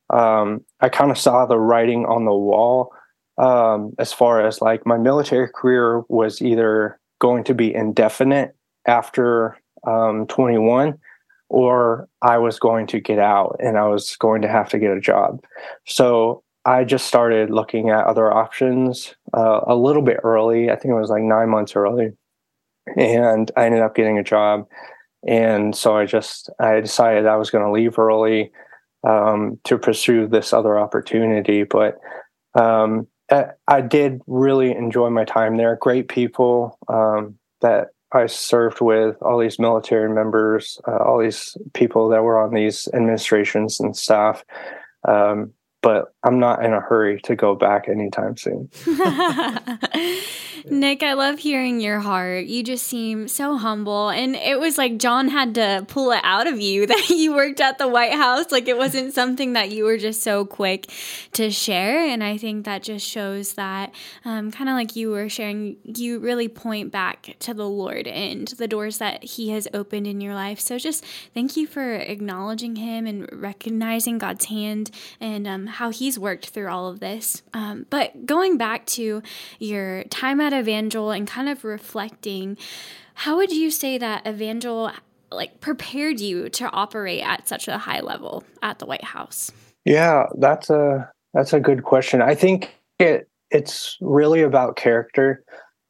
Um, 0.09 0.63
I 0.79 0.87
kind 0.87 1.11
of 1.11 1.17
saw 1.17 1.45
the 1.45 1.59
writing 1.59 2.05
on 2.05 2.23
the 2.23 2.33
wall 2.33 2.93
um, 3.37 3.91
as 3.99 4.13
far 4.13 4.47
as 4.47 4.61
like 4.61 4.85
my 4.85 4.97
military 4.97 5.49
career 5.53 6.03
was 6.07 6.41
either 6.41 6.97
going 7.19 7.43
to 7.43 7.53
be 7.53 7.75
indefinite 7.75 8.55
after 8.87 9.57
um, 9.85 10.27
21 10.27 10.97
or 11.49 12.07
I 12.21 12.37
was 12.37 12.59
going 12.59 12.87
to 12.87 13.01
get 13.01 13.19
out 13.19 13.57
and 13.59 13.77
I 13.77 13.89
was 13.89 14.15
going 14.15 14.41
to 14.43 14.47
have 14.47 14.69
to 14.69 14.79
get 14.79 14.95
a 14.95 15.01
job. 15.01 15.43
So 15.85 16.43
I 16.65 16.83
just 16.83 17.07
started 17.07 17.49
looking 17.49 17.89
at 17.89 18.05
other 18.05 18.31
options 18.31 19.15
uh, 19.33 19.61
a 19.65 19.75
little 19.75 20.01
bit 20.01 20.19
early. 20.23 20.69
I 20.69 20.75
think 20.75 20.91
it 20.91 20.99
was 20.99 21.09
like 21.09 21.23
nine 21.23 21.49
months 21.49 21.75
early, 21.75 22.11
and 22.97 23.51
I 23.57 23.65
ended 23.65 23.81
up 23.81 23.95
getting 23.95 24.17
a 24.17 24.23
job. 24.23 24.67
And 25.27 25.75
so 25.75 25.95
I 25.95 26.05
just 26.05 26.49
I 26.59 26.79
decided 26.79 27.25
I 27.25 27.35
was 27.35 27.49
going 27.49 27.65
to 27.65 27.71
leave 27.71 27.97
early 27.99 28.51
um, 29.07 29.59
to 29.65 29.77
pursue 29.77 30.27
this 30.27 30.53
other 30.53 30.77
opportunity. 30.79 31.63
But 31.63 31.99
um, 32.55 33.07
I 33.67 33.81
did 33.81 34.21
really 34.27 34.71
enjoy 34.71 35.09
my 35.09 35.23
time 35.23 35.57
there. 35.57 35.77
Great 35.77 36.09
people 36.09 36.77
um, 36.87 37.37
that 37.61 37.89
I 38.13 38.25
served 38.25 38.81
with, 38.81 39.15
all 39.21 39.39
these 39.39 39.57
military 39.57 40.13
members, 40.13 40.79
uh, 40.87 40.97
all 40.97 41.19
these 41.19 41.55
people 41.73 42.09
that 42.09 42.23
were 42.23 42.37
on 42.37 42.53
these 42.53 42.89
administrations 42.93 43.79
and 43.79 43.95
staff. 43.95 44.43
Um, 45.07 45.53
but 45.81 46.13
I'm 46.23 46.39
not 46.39 46.63
in 46.63 46.73
a 46.73 46.79
hurry 46.79 47.19
to 47.21 47.35
go 47.35 47.55
back 47.55 47.89
anytime 47.89 48.37
soon. 48.37 48.69
Nick, 50.69 51.01
I 51.01 51.13
love 51.13 51.39
hearing 51.39 51.81
your 51.81 51.99
heart. 51.99 52.45
You 52.45 52.63
just 52.63 52.85
seem 52.85 53.27
so 53.27 53.57
humble. 53.57 54.09
And 54.09 54.35
it 54.35 54.59
was 54.59 54.77
like 54.77 54.99
John 54.99 55.27
had 55.27 55.55
to 55.55 55.83
pull 55.87 56.11
it 56.11 56.21
out 56.23 56.45
of 56.45 56.59
you 56.59 56.85
that 56.87 57.09
you 57.09 57.33
worked 57.33 57.59
at 57.59 57.79
the 57.79 57.87
White 57.87 58.13
House. 58.13 58.51
Like 58.51 58.67
it 58.67 58.77
wasn't 58.77 59.13
something 59.13 59.53
that 59.53 59.71
you 59.71 59.85
were 59.85 59.97
just 59.97 60.21
so 60.21 60.45
quick 60.45 60.91
to 61.33 61.49
share. 61.49 62.07
And 62.07 62.23
I 62.23 62.37
think 62.37 62.65
that 62.65 62.83
just 62.83 63.07
shows 63.07 63.53
that, 63.53 63.91
um, 64.23 64.51
kind 64.51 64.69
of 64.69 64.75
like 64.75 64.95
you 64.95 65.09
were 65.09 65.29
sharing, 65.29 65.77
you 65.83 66.19
really 66.19 66.47
point 66.47 66.91
back 66.91 67.35
to 67.39 67.55
the 67.55 67.67
Lord 67.67 68.07
and 68.07 68.47
the 68.49 68.67
doors 68.67 68.99
that 68.99 69.23
He 69.23 69.49
has 69.49 69.67
opened 69.73 70.05
in 70.05 70.21
your 70.21 70.35
life. 70.35 70.59
So 70.59 70.77
just 70.77 71.03
thank 71.33 71.57
you 71.57 71.65
for 71.65 71.93
acknowledging 71.93 72.75
Him 72.75 73.07
and 73.07 73.27
recognizing 73.31 74.19
God's 74.19 74.45
hand 74.45 74.91
and 75.19 75.47
um, 75.47 75.70
how 75.71 75.89
He's 75.89 76.19
worked 76.19 76.49
through 76.49 76.67
all 76.67 76.87
of 76.87 76.99
this. 76.99 77.41
Um, 77.53 77.85
but 77.89 78.25
going 78.25 78.57
back 78.57 78.85
to 78.87 79.21
your 79.59 80.03
time 80.05 80.39
at 80.39 80.53
Evangel 80.53 81.11
and 81.11 81.27
kind 81.27 81.49
of 81.49 81.63
reflecting, 81.63 82.57
how 83.13 83.37
would 83.37 83.51
you 83.51 83.71
say 83.71 83.97
that 83.97 84.25
Evangel 84.25 84.91
like 85.31 85.61
prepared 85.61 86.19
you 86.19 86.49
to 86.49 86.69
operate 86.71 87.23
at 87.23 87.47
such 87.47 87.67
a 87.67 87.77
high 87.77 88.01
level 88.01 88.43
at 88.61 88.79
the 88.79 88.85
White 88.85 89.03
House? 89.03 89.51
Yeah, 89.85 90.25
that's 90.37 90.69
a 90.69 91.09
that's 91.33 91.53
a 91.53 91.59
good 91.59 91.83
question. 91.83 92.21
I 92.21 92.35
think 92.35 92.75
it 92.99 93.27
it's 93.49 93.97
really 94.01 94.41
about 94.41 94.75
character. 94.75 95.43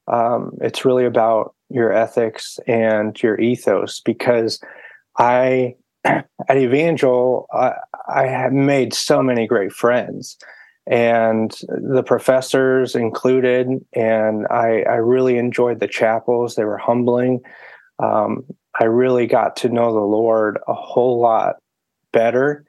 Um, 0.08 0.58
it's 0.62 0.84
really 0.84 1.06
about 1.06 1.54
your 1.70 1.94
ethics 1.94 2.60
and 2.68 3.22
your 3.22 3.40
ethos 3.40 4.02
because 4.02 4.60
I 5.18 5.76
at 6.04 6.58
Evangel 6.58 7.48
I, 7.54 7.74
I 8.08 8.28
have 8.28 8.54
made 8.54 8.94
so 8.94 9.22
many 9.22 9.48
great 9.48 9.72
friends 9.72 10.38
and 10.88 11.56
the 11.70 12.04
professors 12.04 12.96
included. 12.96 13.68
And 13.94 14.48
I, 14.48 14.82
I 14.82 14.96
really 14.96 15.38
enjoyed 15.38 15.80
the 15.80 15.88
chapels, 15.88 16.56
they 16.56 16.66
were 16.66 16.78
humbling. 16.78 17.42
Um, 18.00 18.46
I 18.80 18.86
really 18.86 19.28
got 19.28 19.56
to 19.58 19.70
know 19.70 19.94
the 19.94 20.00
Lord 20.00 20.58
a 20.68 20.74
whole 20.74 21.20
lot 21.20 21.58
better 22.12 22.66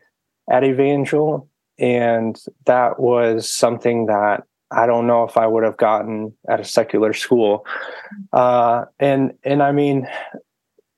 at 0.51 0.64
Evangel. 0.64 1.49
And 1.79 2.38
that 2.66 3.01
was 3.01 3.51
something 3.51 4.07
that 4.07 4.45
I 4.71 4.87
don't 4.87 5.07
know 5.07 5.25
if 5.25 5.37
I 5.37 5.47
would 5.47 5.64
have 5.64 5.77
gotten 5.77 6.35
at 6.49 6.61
a 6.61 6.64
secular 6.64 7.12
school. 7.12 7.66
Uh, 8.33 8.87
and 8.99 9.35
and 9.42 9.62
I 9.62 9.73
mean, 9.73 10.09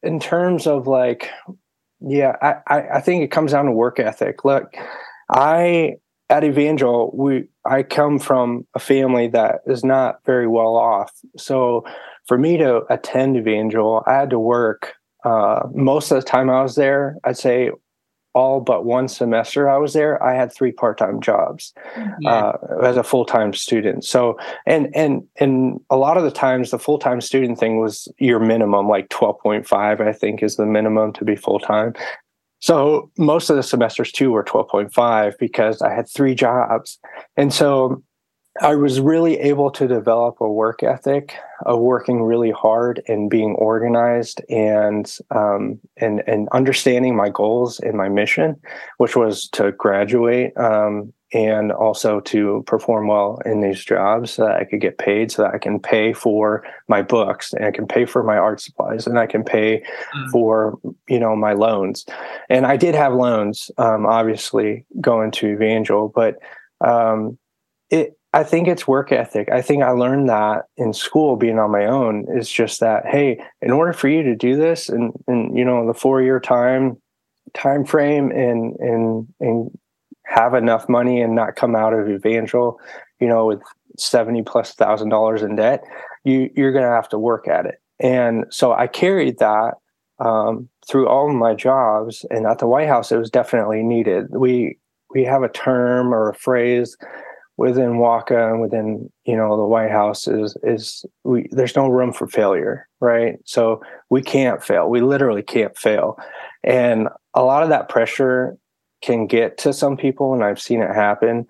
in 0.02 0.20
terms 0.20 0.66
of 0.66 0.86
like, 0.86 1.30
yeah, 2.06 2.36
I, 2.66 2.96
I 2.96 3.00
think 3.00 3.22
it 3.22 3.30
comes 3.30 3.52
down 3.52 3.66
to 3.66 3.72
work 3.72 3.98
ethic. 3.98 4.44
Look, 4.44 4.74
I 5.30 5.94
at 6.30 6.44
Evangel, 6.44 7.10
we 7.14 7.44
I 7.64 7.82
come 7.82 8.18
from 8.18 8.66
a 8.74 8.78
family 8.78 9.28
that 9.28 9.60
is 9.66 9.84
not 9.84 10.16
very 10.24 10.46
well 10.46 10.76
off. 10.76 11.12
So 11.36 11.84
for 12.26 12.38
me 12.38 12.56
to 12.58 12.82
attend 12.90 13.36
Evangel, 13.36 14.02
I 14.06 14.14
had 14.14 14.30
to 14.30 14.38
work 14.38 14.94
uh, 15.24 15.66
most 15.72 16.10
of 16.10 16.22
the 16.22 16.28
time 16.28 16.50
I 16.50 16.62
was 16.62 16.74
there, 16.74 17.16
I'd 17.24 17.38
say 17.38 17.70
all 18.34 18.60
but 18.60 18.84
one 18.84 19.08
semester 19.08 19.68
I 19.68 19.78
was 19.78 19.92
there, 19.92 20.22
I 20.22 20.34
had 20.34 20.52
three 20.52 20.72
part-time 20.72 21.20
jobs 21.20 21.72
mm-hmm. 21.96 22.26
uh, 22.26 22.52
as 22.84 22.96
a 22.96 23.04
full-time 23.04 23.52
student. 23.52 24.04
So, 24.04 24.36
and 24.66 24.94
and 24.94 25.22
and 25.40 25.80
a 25.88 25.96
lot 25.96 26.16
of 26.16 26.24
the 26.24 26.30
times, 26.30 26.70
the 26.70 26.78
full-time 26.78 27.20
student 27.20 27.58
thing 27.58 27.80
was 27.80 28.08
your 28.18 28.40
minimum, 28.40 28.88
like 28.88 29.08
twelve 29.08 29.38
point 29.40 29.66
five, 29.66 30.00
I 30.00 30.12
think, 30.12 30.42
is 30.42 30.56
the 30.56 30.66
minimum 30.66 31.12
to 31.14 31.24
be 31.24 31.36
full-time. 31.36 31.94
So 32.60 33.10
most 33.18 33.50
of 33.50 33.56
the 33.56 33.62
semesters 33.62 34.10
too 34.10 34.32
were 34.32 34.42
twelve 34.42 34.68
point 34.68 34.92
five 34.92 35.38
because 35.38 35.80
I 35.82 35.94
had 35.94 36.08
three 36.08 36.34
jobs, 36.34 36.98
and 37.36 37.52
so 37.52 38.02
I 38.62 38.76
was 38.76 39.00
really 39.00 39.38
able 39.40 39.70
to 39.72 39.88
develop 39.88 40.40
a 40.40 40.48
work 40.48 40.84
ethic 40.84 41.34
of 41.66 41.80
working 41.80 42.22
really 42.22 42.52
hard 42.52 43.02
and 43.08 43.28
being 43.28 43.56
organized 43.56 44.42
and 44.48 45.12
um, 45.32 45.80
and 45.96 46.22
and 46.28 46.48
understanding 46.52 47.16
my 47.16 47.30
goals 47.30 47.80
and 47.80 47.96
my 47.96 48.08
mission, 48.08 48.60
which 48.98 49.16
was 49.16 49.48
to 49.48 49.72
graduate 49.72 50.56
um, 50.56 51.12
and 51.32 51.72
also 51.72 52.20
to 52.20 52.62
perform 52.68 53.08
well 53.08 53.40
in 53.44 53.60
these 53.60 53.84
jobs 53.84 54.30
so 54.30 54.44
that 54.44 54.56
I 54.56 54.64
could 54.64 54.80
get 54.80 54.98
paid, 54.98 55.32
so 55.32 55.42
that 55.42 55.54
I 55.54 55.58
can 55.58 55.80
pay 55.80 56.12
for 56.12 56.64
my 56.86 57.02
books 57.02 57.52
and 57.54 57.64
I 57.64 57.72
can 57.72 57.88
pay 57.88 58.04
for 58.04 58.22
my 58.22 58.36
art 58.36 58.60
supplies 58.60 59.04
and 59.08 59.18
I 59.18 59.26
can 59.26 59.42
pay 59.42 59.82
mm. 60.14 60.30
for 60.30 60.78
you 61.08 61.18
know 61.18 61.34
my 61.34 61.54
loans. 61.54 62.06
And 62.48 62.66
I 62.66 62.76
did 62.76 62.94
have 62.94 63.14
loans, 63.14 63.72
um, 63.78 64.06
obviously 64.06 64.86
going 65.00 65.32
to 65.32 65.48
Evangel, 65.48 66.12
but 66.14 66.38
um, 66.80 67.36
it 67.90 68.16
I 68.34 68.42
think 68.42 68.66
it's 68.66 68.88
work 68.88 69.12
ethic. 69.12 69.48
I 69.52 69.62
think 69.62 69.84
I 69.84 69.90
learned 69.90 70.28
that 70.28 70.64
in 70.76 70.92
school 70.92 71.36
being 71.36 71.60
on 71.60 71.70
my 71.70 71.86
own 71.86 72.26
is 72.36 72.50
just 72.50 72.80
that, 72.80 73.06
hey, 73.06 73.38
in 73.62 73.70
order 73.70 73.92
for 73.92 74.08
you 74.08 74.24
to 74.24 74.34
do 74.34 74.56
this 74.56 74.88
and 74.88 75.12
and 75.28 75.56
you 75.56 75.64
know, 75.64 75.86
the 75.86 75.94
four 75.94 76.20
year 76.20 76.40
time 76.40 77.00
time 77.54 77.84
frame 77.84 78.32
and 78.32 78.74
and 78.80 79.28
and 79.38 79.70
have 80.26 80.52
enough 80.54 80.88
money 80.88 81.22
and 81.22 81.36
not 81.36 81.54
come 81.54 81.76
out 81.76 81.92
of 81.94 82.08
evangel, 82.08 82.80
you 83.20 83.28
know, 83.28 83.46
with 83.46 83.60
70 83.98 84.42
plus 84.42 84.74
thousand 84.74 85.10
dollars 85.10 85.42
in 85.42 85.54
debt, 85.54 85.84
you 86.24 86.50
you're 86.56 86.72
gonna 86.72 86.88
have 86.88 87.08
to 87.10 87.18
work 87.20 87.46
at 87.46 87.66
it. 87.66 87.76
And 88.00 88.46
so 88.50 88.72
I 88.72 88.88
carried 88.88 89.38
that 89.38 89.74
um, 90.18 90.68
through 90.90 91.06
all 91.06 91.30
of 91.30 91.36
my 91.36 91.54
jobs 91.54 92.26
and 92.30 92.46
at 92.46 92.58
the 92.58 92.66
White 92.66 92.88
House 92.88 93.12
it 93.12 93.16
was 93.16 93.30
definitely 93.30 93.84
needed. 93.84 94.26
We 94.30 94.76
we 95.10 95.22
have 95.22 95.44
a 95.44 95.48
term 95.48 96.12
or 96.12 96.30
a 96.30 96.34
phrase 96.34 96.96
within 97.56 97.98
Waka 97.98 98.50
and 98.50 98.60
within 98.60 99.10
you 99.24 99.36
know 99.36 99.56
the 99.56 99.64
White 99.64 99.90
House 99.90 100.26
is 100.26 100.56
is 100.62 101.04
we 101.22 101.48
there's 101.50 101.76
no 101.76 101.88
room 101.88 102.12
for 102.12 102.26
failure, 102.26 102.88
right? 103.00 103.38
So 103.44 103.80
we 104.10 104.22
can't 104.22 104.62
fail. 104.62 104.88
We 104.88 105.00
literally 105.00 105.42
can't 105.42 105.76
fail, 105.76 106.18
and 106.62 107.08
a 107.34 107.42
lot 107.42 107.62
of 107.62 107.68
that 107.68 107.88
pressure 107.88 108.56
can 109.02 109.26
get 109.26 109.58
to 109.58 109.72
some 109.72 109.96
people, 109.96 110.34
and 110.34 110.42
I've 110.42 110.60
seen 110.60 110.80
it 110.80 110.94
happen. 110.94 111.46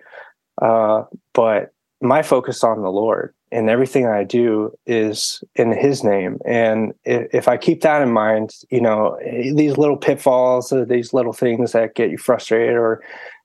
Uh, 0.61 1.03
but 1.33 1.73
my 2.01 2.21
focus 2.21 2.63
on 2.63 2.81
the 2.81 2.91
Lord 2.91 3.33
and 3.51 3.69
everything 3.69 4.05
I 4.05 4.23
do 4.23 4.77
is 4.85 5.43
in 5.55 5.71
His 5.71 6.03
name, 6.03 6.39
and 6.45 6.93
if, 7.03 7.27
if 7.33 7.47
I 7.47 7.57
keep 7.57 7.81
that 7.81 8.01
in 8.01 8.11
mind, 8.11 8.51
you 8.69 8.81
know 8.81 9.17
these 9.23 9.77
little 9.77 9.97
pitfalls, 9.97 10.71
these 10.87 11.13
little 11.13 11.33
things 11.33 11.71
that 11.71 11.95
get 11.95 12.11
you 12.11 12.17
frustrated, 12.17 12.75
or 12.75 13.01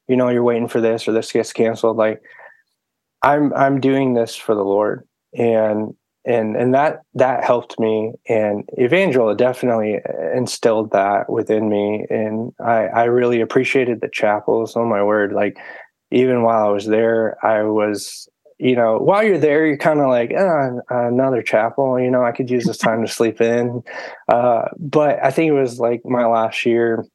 you 0.09 0.17
know 0.17 0.29
you're 0.29 0.43
waiting 0.45 0.69
for 0.69 0.83
this 0.83 1.09
or 1.09 1.13
this 1.13 1.33
gets 1.33 1.55
canceled, 1.55 1.97
like 1.97 2.21
I'm 3.23 3.53
I'm 3.55 3.81
doing 3.81 4.15
this 4.15 4.37
for 4.37 4.55
the 4.55 4.65
Lord, 4.65 5.07
and 5.35 5.95
and 6.25 6.57
and 6.57 6.75
that 6.75 7.01
that 7.15 7.45
helped 7.45 7.79
me. 7.79 8.13
And 8.29 8.69
Evangel 8.79 9.35
definitely 9.35 9.99
instilled 10.35 10.93
that 10.93 11.31
within 11.31 11.69
me, 11.69 12.07
and 12.11 12.53
I 12.65 12.87
I 12.87 13.05
really 13.05 13.41
appreciated 13.41 14.01
the 14.01 14.11
chapels. 14.13 14.77
Oh 14.77 14.87
my 14.87 15.03
word! 15.03 15.33
Like 15.33 15.59
even 16.11 16.43
while 16.43 16.67
I 16.67 16.71
was 16.71 16.87
there, 16.87 17.37
I 17.45 17.63
was 17.63 18.29
you 18.61 18.77
know, 18.77 18.99
while 18.99 19.23
you're 19.25 19.39
there, 19.39 19.67
you're 19.67 19.79
kind 19.79 20.01
of 20.01 20.09
like, 20.09 20.33
oh, 20.39 20.81
another 20.91 21.41
chapel. 21.41 21.99
You 21.99 22.11
know, 22.11 22.23
I 22.23 22.33
could 22.33 22.51
use 22.51 22.67
this 22.67 22.77
time 22.77 23.01
to 23.01 23.11
sleep 23.13 23.41
in. 23.41 23.83
Uh, 24.29 24.65
but 24.79 25.19
I 25.25 25.31
think 25.31 25.49
it 25.49 25.55
was 25.59 25.81
like 25.81 26.03
my 26.05 26.27
last 26.27 26.67
year, 26.67 27.07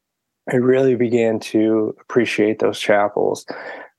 I 0.50 0.56
really 0.56 0.96
began 0.96 1.38
to 1.40 1.94
appreciate 2.00 2.58
those 2.58 2.80
chapels. 2.80 3.46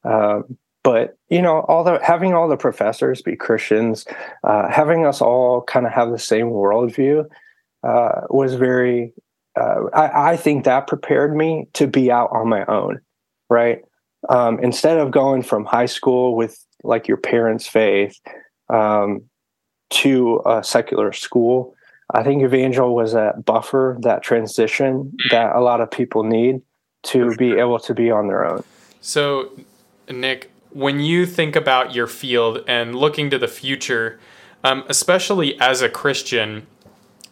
Um, 0.03 0.57
but 0.87 1.17
you 1.27 1.41
know 1.41 1.65
all 1.67 1.83
the 1.83 1.99
having 2.01 2.33
all 2.33 2.47
the 2.47 2.55
professors 2.55 3.21
be 3.21 3.35
christians 3.35 4.05
uh, 4.45 4.69
having 4.69 5.05
us 5.05 5.21
all 5.21 5.61
kind 5.63 5.85
of 5.85 5.91
have 5.91 6.11
the 6.11 6.17
same 6.17 6.47
worldview 6.47 7.25
uh, 7.83 8.21
was 8.29 8.53
very 8.53 9.13
uh, 9.59 9.89
I, 9.93 10.31
I, 10.31 10.37
think 10.37 10.63
that 10.63 10.87
prepared 10.87 11.35
me 11.35 11.67
to 11.73 11.87
be 11.87 12.09
out 12.09 12.29
on 12.31 12.47
my 12.47 12.63
own 12.67 13.01
right? 13.49 13.81
Um, 14.29 14.59
instead 14.59 14.97
of 14.97 15.11
going 15.11 15.41
from 15.41 15.65
high 15.65 15.87
school 15.87 16.35
with 16.37 16.57
like 16.83 17.07
your 17.07 17.17
parents 17.17 17.67
faith 17.67 18.17
um, 18.69 19.23
to 19.89 20.41
a 20.45 20.63
secular 20.63 21.11
school 21.11 21.75
i 22.13 22.23
think 22.23 22.43
evangel 22.43 22.95
was 22.95 23.11
that 23.11 23.43
buffer 23.43 23.97
that 24.01 24.23
transition 24.23 25.13
that 25.31 25.53
a 25.53 25.59
lot 25.59 25.81
of 25.81 25.91
people 25.91 26.23
need 26.23 26.61
to 27.03 27.35
be 27.35 27.57
able 27.57 27.79
to 27.79 27.93
be 27.93 28.09
on 28.11 28.27
their 28.27 28.45
own. 28.45 28.63
So 29.01 29.51
nick 30.09 30.49
when 30.71 30.99
you 30.99 31.25
think 31.25 31.55
about 31.55 31.93
your 31.93 32.07
field 32.07 32.63
and 32.67 32.95
looking 32.95 33.29
to 33.29 33.37
the 33.37 33.47
future, 33.47 34.19
um, 34.63 34.83
especially 34.87 35.59
as 35.59 35.81
a 35.81 35.89
Christian, 35.89 36.67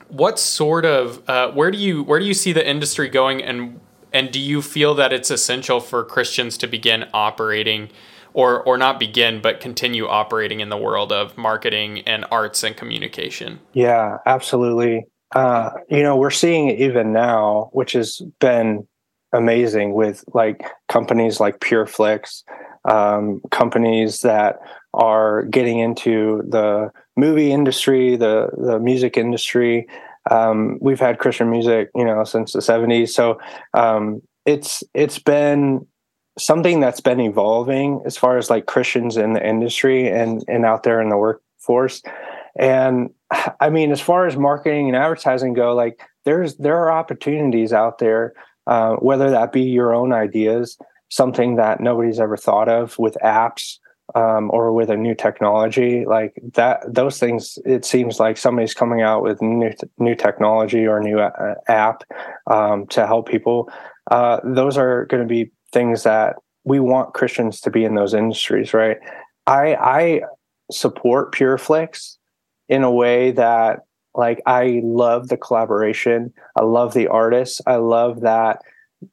what 0.08 0.40
sort 0.40 0.86
of 0.86 1.28
uh, 1.30 1.52
where 1.52 1.72
do 1.72 1.78
you 1.78 2.04
where 2.04 2.20
do 2.20 2.26
you 2.26 2.34
see 2.34 2.54
the 2.54 2.68
industry 2.68 3.10
going, 3.10 3.42
and 3.42 3.80
and 4.14 4.32
do 4.32 4.40
you 4.40 4.62
feel 4.62 4.94
that 4.96 5.12
it's 5.12 5.32
essential 5.32 5.80
for 5.80 6.04
Christians 6.04 6.58
to 6.60 6.68
begin 6.68 7.06
operating, 7.14 7.90
or 8.34 8.62
or 8.64 8.78
not 8.78 9.00
begin, 9.00 9.42
but 9.42 9.60
continue 9.60 10.08
operating 10.08 10.60
in 10.60 10.70
the 10.70 10.78
world 10.78 11.12
of 11.12 11.38
marketing 11.38 12.02
and 12.02 12.26
arts 12.32 12.64
and 12.64 12.78
communication? 12.78 13.60
Yeah, 13.74 14.18
absolutely. 14.26 15.06
Uh, 15.34 15.72
you 15.90 16.02
know, 16.02 16.16
we're 16.16 16.30
seeing 16.30 16.70
it 16.70 16.80
even 16.80 17.12
now, 17.12 17.70
which 17.74 17.94
has 17.94 18.22
been 18.40 18.88
amazing 19.36 19.94
with 19.94 20.24
like 20.34 20.64
companies 20.88 21.40
like 21.40 21.60
PureFlix 21.60 22.44
um, 22.86 23.42
companies 23.52 24.22
that 24.22 24.60
are 24.94 25.44
getting 25.44 25.80
into 25.80 26.44
the 26.48 26.92
movie 27.16 27.52
industry, 27.52 28.16
the 28.16 28.50
the 28.58 28.80
music 28.80 29.18
industry. 29.18 29.88
Um, 30.32 30.80
we've 30.82 31.00
had 31.00 31.20
Christian 31.20 31.52
music, 31.52 31.90
you 31.96 32.06
know, 32.06 32.24
since 32.24 32.54
the 32.54 32.60
'70s, 32.60 33.10
so 33.10 33.40
um, 33.74 34.22
it's 34.46 34.84
it's 34.94 35.20
been 35.20 35.86
something 36.38 36.80
that's 36.80 37.00
been 37.00 37.20
evolving 37.20 38.02
as 38.06 38.18
far 38.18 38.38
as 38.38 38.50
like 38.50 38.66
Christians 38.66 39.18
in 39.18 39.34
the 39.34 39.48
industry 39.48 40.08
and 40.08 40.44
and 40.48 40.66
out 40.66 40.84
there 40.84 41.02
in 41.02 41.10
the 41.10 41.18
workforce. 41.18 42.02
And 42.58 43.10
I 43.60 43.70
mean, 43.70 43.92
as 43.92 44.02
far 44.02 44.28
as 44.28 44.38
marketing 44.38 44.88
and 44.88 44.96
advertising 44.96 45.54
go, 45.54 45.76
like 45.76 46.02
there's 46.24 46.56
there 46.58 46.78
are 46.78 46.92
opportunities 46.92 47.74
out 47.74 48.00
there, 48.00 48.34
uh, 48.68 48.96
whether 48.96 49.30
that 49.30 49.52
be 49.52 49.62
your 49.62 49.94
own 49.94 50.14
ideas 50.14 50.78
something 51.10 51.56
that 51.56 51.80
nobody's 51.80 52.20
ever 52.20 52.38
thought 52.38 52.68
of 52.68 52.98
with 52.98 53.18
apps 53.24 53.78
um, 54.14 54.52
or 54.54 54.72
with 54.72 54.90
a 54.90 54.98
new 54.98 55.16
technology 55.16 56.06
like 56.06 56.34
that 56.54 56.82
those 56.88 57.20
things 57.20 57.58
it 57.66 57.84
seems 57.84 58.20
like 58.20 58.38
somebody's 58.38 58.74
coming 58.74 59.02
out 59.02 59.24
with 59.24 59.42
new 59.42 59.72
new 59.98 60.16
technology 60.16 60.86
or 60.86 61.00
new 61.00 61.20
uh, 61.20 61.56
app 61.68 62.04
um, 62.48 62.86
to 62.88 63.08
help 63.08 63.28
people. 63.28 63.72
Uh, 64.12 64.40
those 64.44 64.78
are 64.78 65.06
going 65.06 65.24
to 65.24 65.28
be 65.28 65.52
things 65.72 66.04
that 66.04 66.36
we 66.64 66.80
want 66.80 67.14
christians 67.14 67.60
to 67.60 67.72
be 67.72 67.84
in 67.84 67.96
those 67.96 68.14
industries 68.14 68.74
right? 68.74 68.98
I 69.48 69.76
i 69.76 70.22
support 70.72 71.34
pureflix 71.34 72.18
in 72.70 72.84
a 72.84 72.92
way 72.92 73.32
that 73.32 73.82
like 74.16 74.42
i 74.46 74.82
love 74.84 75.28
the 75.28 75.38
collaboration 75.38 76.34
i 76.56 76.64
love 76.64 76.94
the 76.94 77.08
artists 77.08 77.62
i 77.68 77.76
love 77.76 78.22
that 78.22 78.62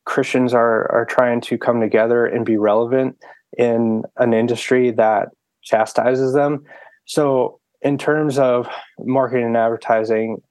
Christians 0.05 0.55
are 0.55 0.91
are 0.93 1.05
trying 1.05 1.41
to 1.43 1.59
come 1.59 1.81
together 1.81 2.27
and 2.27 2.45
be 2.45 2.57
relevant 2.57 3.17
in 3.57 4.05
an 4.17 4.33
industry 4.33 4.91
that 4.93 5.29
chastises 5.63 6.33
them. 6.33 6.65
So, 7.05 7.61
in 7.81 7.99
terms 7.99 8.39
of 8.39 8.69
marketing 8.99 9.47
and 9.47 9.57
advertising, 9.57 10.43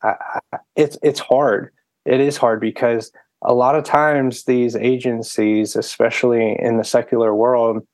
it's 0.75 0.97
it's 1.01 1.19
hard. 1.19 1.73
It 2.05 2.19
is 2.19 2.37
hard 2.37 2.59
because 2.59 3.11
a 3.43 3.53
lot 3.53 3.75
of 3.75 3.83
times 3.83 4.43
these 4.43 4.75
agencies, 4.75 5.75
especially 5.75 6.57
in 6.59 6.77
the 6.77 6.83
secular 6.83 7.33
world, 7.33 7.85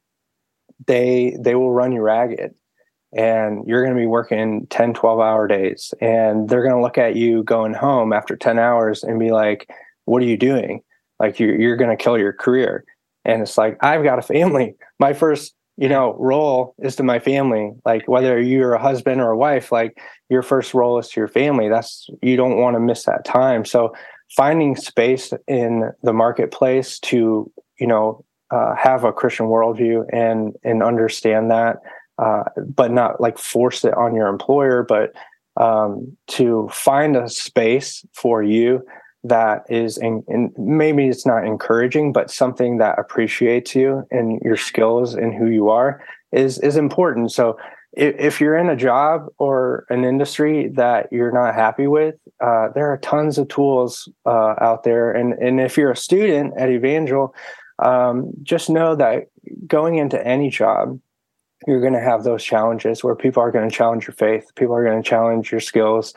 they 0.85 1.37
they 1.39 1.55
will 1.55 1.71
run 1.71 1.91
you 1.91 2.01
ragged 2.01 2.53
and 3.15 3.65
you're 3.67 3.83
going 3.83 3.95
to 3.95 3.99
be 3.99 4.07
working 4.07 4.67
10 4.69 4.93
12 4.93 5.19
hour 5.19 5.47
days 5.47 5.93
and 6.01 6.49
they're 6.49 6.63
going 6.63 6.75
to 6.75 6.81
look 6.81 6.97
at 6.97 7.15
you 7.15 7.43
going 7.43 7.73
home 7.73 8.11
after 8.11 8.35
10 8.35 8.59
hours 8.59 9.03
and 9.03 9.19
be 9.19 9.31
like 9.31 9.69
what 10.05 10.21
are 10.21 10.25
you 10.25 10.37
doing? 10.37 10.81
Like 11.19 11.37
you're, 11.37 11.59
you're 11.59 11.75
going 11.75 11.95
to 11.95 12.01
kill 12.01 12.17
your 12.17 12.31
career. 12.31 12.85
And 13.25 13.41
it's 13.41 13.57
like 13.57 13.77
i've 13.83 14.03
got 14.03 14.19
a 14.19 14.21
family. 14.21 14.75
My 14.99 15.13
first 15.13 15.53
you 15.77 15.87
know 15.87 16.15
role 16.19 16.75
is 16.79 16.95
to 16.95 17.03
my 17.03 17.19
family. 17.19 17.71
Like 17.85 18.07
whether 18.07 18.39
you're 18.41 18.73
a 18.73 18.81
husband 18.81 19.21
or 19.21 19.31
a 19.31 19.37
wife 19.37 19.71
like 19.71 19.99
your 20.29 20.41
first 20.41 20.73
role 20.73 20.97
is 20.97 21.09
to 21.09 21.19
your 21.19 21.27
family. 21.27 21.69
That's 21.69 22.09
you 22.21 22.35
don't 22.35 22.57
want 22.57 22.75
to 22.75 22.79
miss 22.79 23.03
that 23.03 23.25
time. 23.25 23.63
So 23.63 23.93
finding 24.35 24.75
space 24.75 25.33
in 25.47 25.91
the 26.03 26.13
marketplace 26.13 26.99
to 26.99 27.51
you 27.79 27.87
know 27.87 28.23
uh, 28.51 28.75
have 28.75 29.03
a 29.03 29.13
Christian 29.13 29.47
worldview 29.47 30.05
and 30.11 30.55
and 30.63 30.81
understand 30.81 31.51
that, 31.51 31.77
uh, 32.17 32.43
but 32.58 32.91
not 32.91 33.21
like 33.21 33.38
force 33.38 33.86
it 33.86 33.93
on 33.93 34.15
your 34.15 34.27
employer, 34.27 34.84
but 34.84 35.13
um, 35.58 36.15
to 36.27 36.69
find 36.71 37.15
a 37.15 37.30
space 37.30 38.06
for 38.13 38.43
you 38.43 38.84
that 39.23 39.65
is 39.69 39.97
in, 39.97 40.23
in, 40.27 40.53
maybe 40.58 41.08
it's 41.08 41.25
not 41.25 41.45
encouraging 41.45 42.13
but 42.13 42.32
something 42.32 42.77
that 42.77 42.97
appreciates 42.99 43.75
you 43.75 44.06
and 44.12 44.39
your 44.41 44.56
skills 44.56 45.15
and 45.15 45.34
who 45.34 45.47
you 45.47 45.69
are 45.69 46.01
is 46.32 46.60
is 46.60 46.77
important. 46.77 47.32
So 47.32 47.58
if, 47.93 48.15
if 48.19 48.41
you're 48.41 48.58
in 48.58 48.69
a 48.69 48.75
job 48.75 49.27
or 49.39 49.86
an 49.89 50.06
industry 50.06 50.69
that 50.75 51.08
you're 51.12 51.32
not 51.32 51.56
happy 51.56 51.88
with 51.88 52.15
uh, 52.41 52.69
there 52.75 52.91
are 52.91 52.97
tons 52.97 53.38
of 53.38 53.47
tools 53.47 54.08
uh, 54.25 54.53
out 54.62 54.84
there. 54.84 55.12
And 55.12 55.34
and 55.34 55.60
if 55.60 55.77
you're 55.77 55.91
a 55.91 55.97
student 55.97 56.53
at 56.58 56.69
evangel 56.69 57.34
um, 57.80 58.32
just 58.43 58.69
know 58.69 58.95
that 58.95 59.27
going 59.65 59.97
into 59.97 60.25
any 60.25 60.49
job 60.49 60.99
you're 61.65 61.81
going 61.81 61.93
to 61.93 61.99
have 61.99 62.23
those 62.23 62.43
challenges 62.43 63.03
where 63.03 63.15
people 63.15 63.41
are 63.41 63.51
going 63.51 63.67
to 63.67 63.75
challenge 63.75 64.05
your 64.07 64.13
faith 64.13 64.51
people 64.55 64.75
are 64.75 64.83
going 64.83 65.01
to 65.01 65.09
challenge 65.09 65.51
your 65.51 65.61
skills 65.61 66.13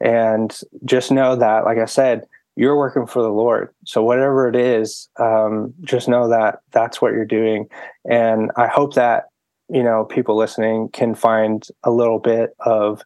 and 0.00 0.60
just 0.84 1.10
know 1.10 1.34
that 1.34 1.64
like 1.64 1.78
i 1.78 1.84
said 1.84 2.24
you're 2.56 2.76
working 2.76 3.06
for 3.06 3.22
the 3.22 3.30
Lord. 3.30 3.70
So 3.84 4.02
whatever 4.02 4.48
it 4.48 4.56
is, 4.56 5.08
um, 5.18 5.74
just 5.82 6.08
know 6.08 6.28
that 6.28 6.60
that's 6.70 7.02
what 7.02 7.12
you're 7.12 7.24
doing. 7.24 7.66
And 8.08 8.50
I 8.56 8.68
hope 8.68 8.94
that 8.94 9.24
you 9.68 9.82
know 9.82 10.04
people 10.04 10.36
listening 10.36 10.88
can 10.92 11.14
find 11.14 11.66
a 11.82 11.90
little 11.90 12.18
bit 12.18 12.54
of 12.60 13.02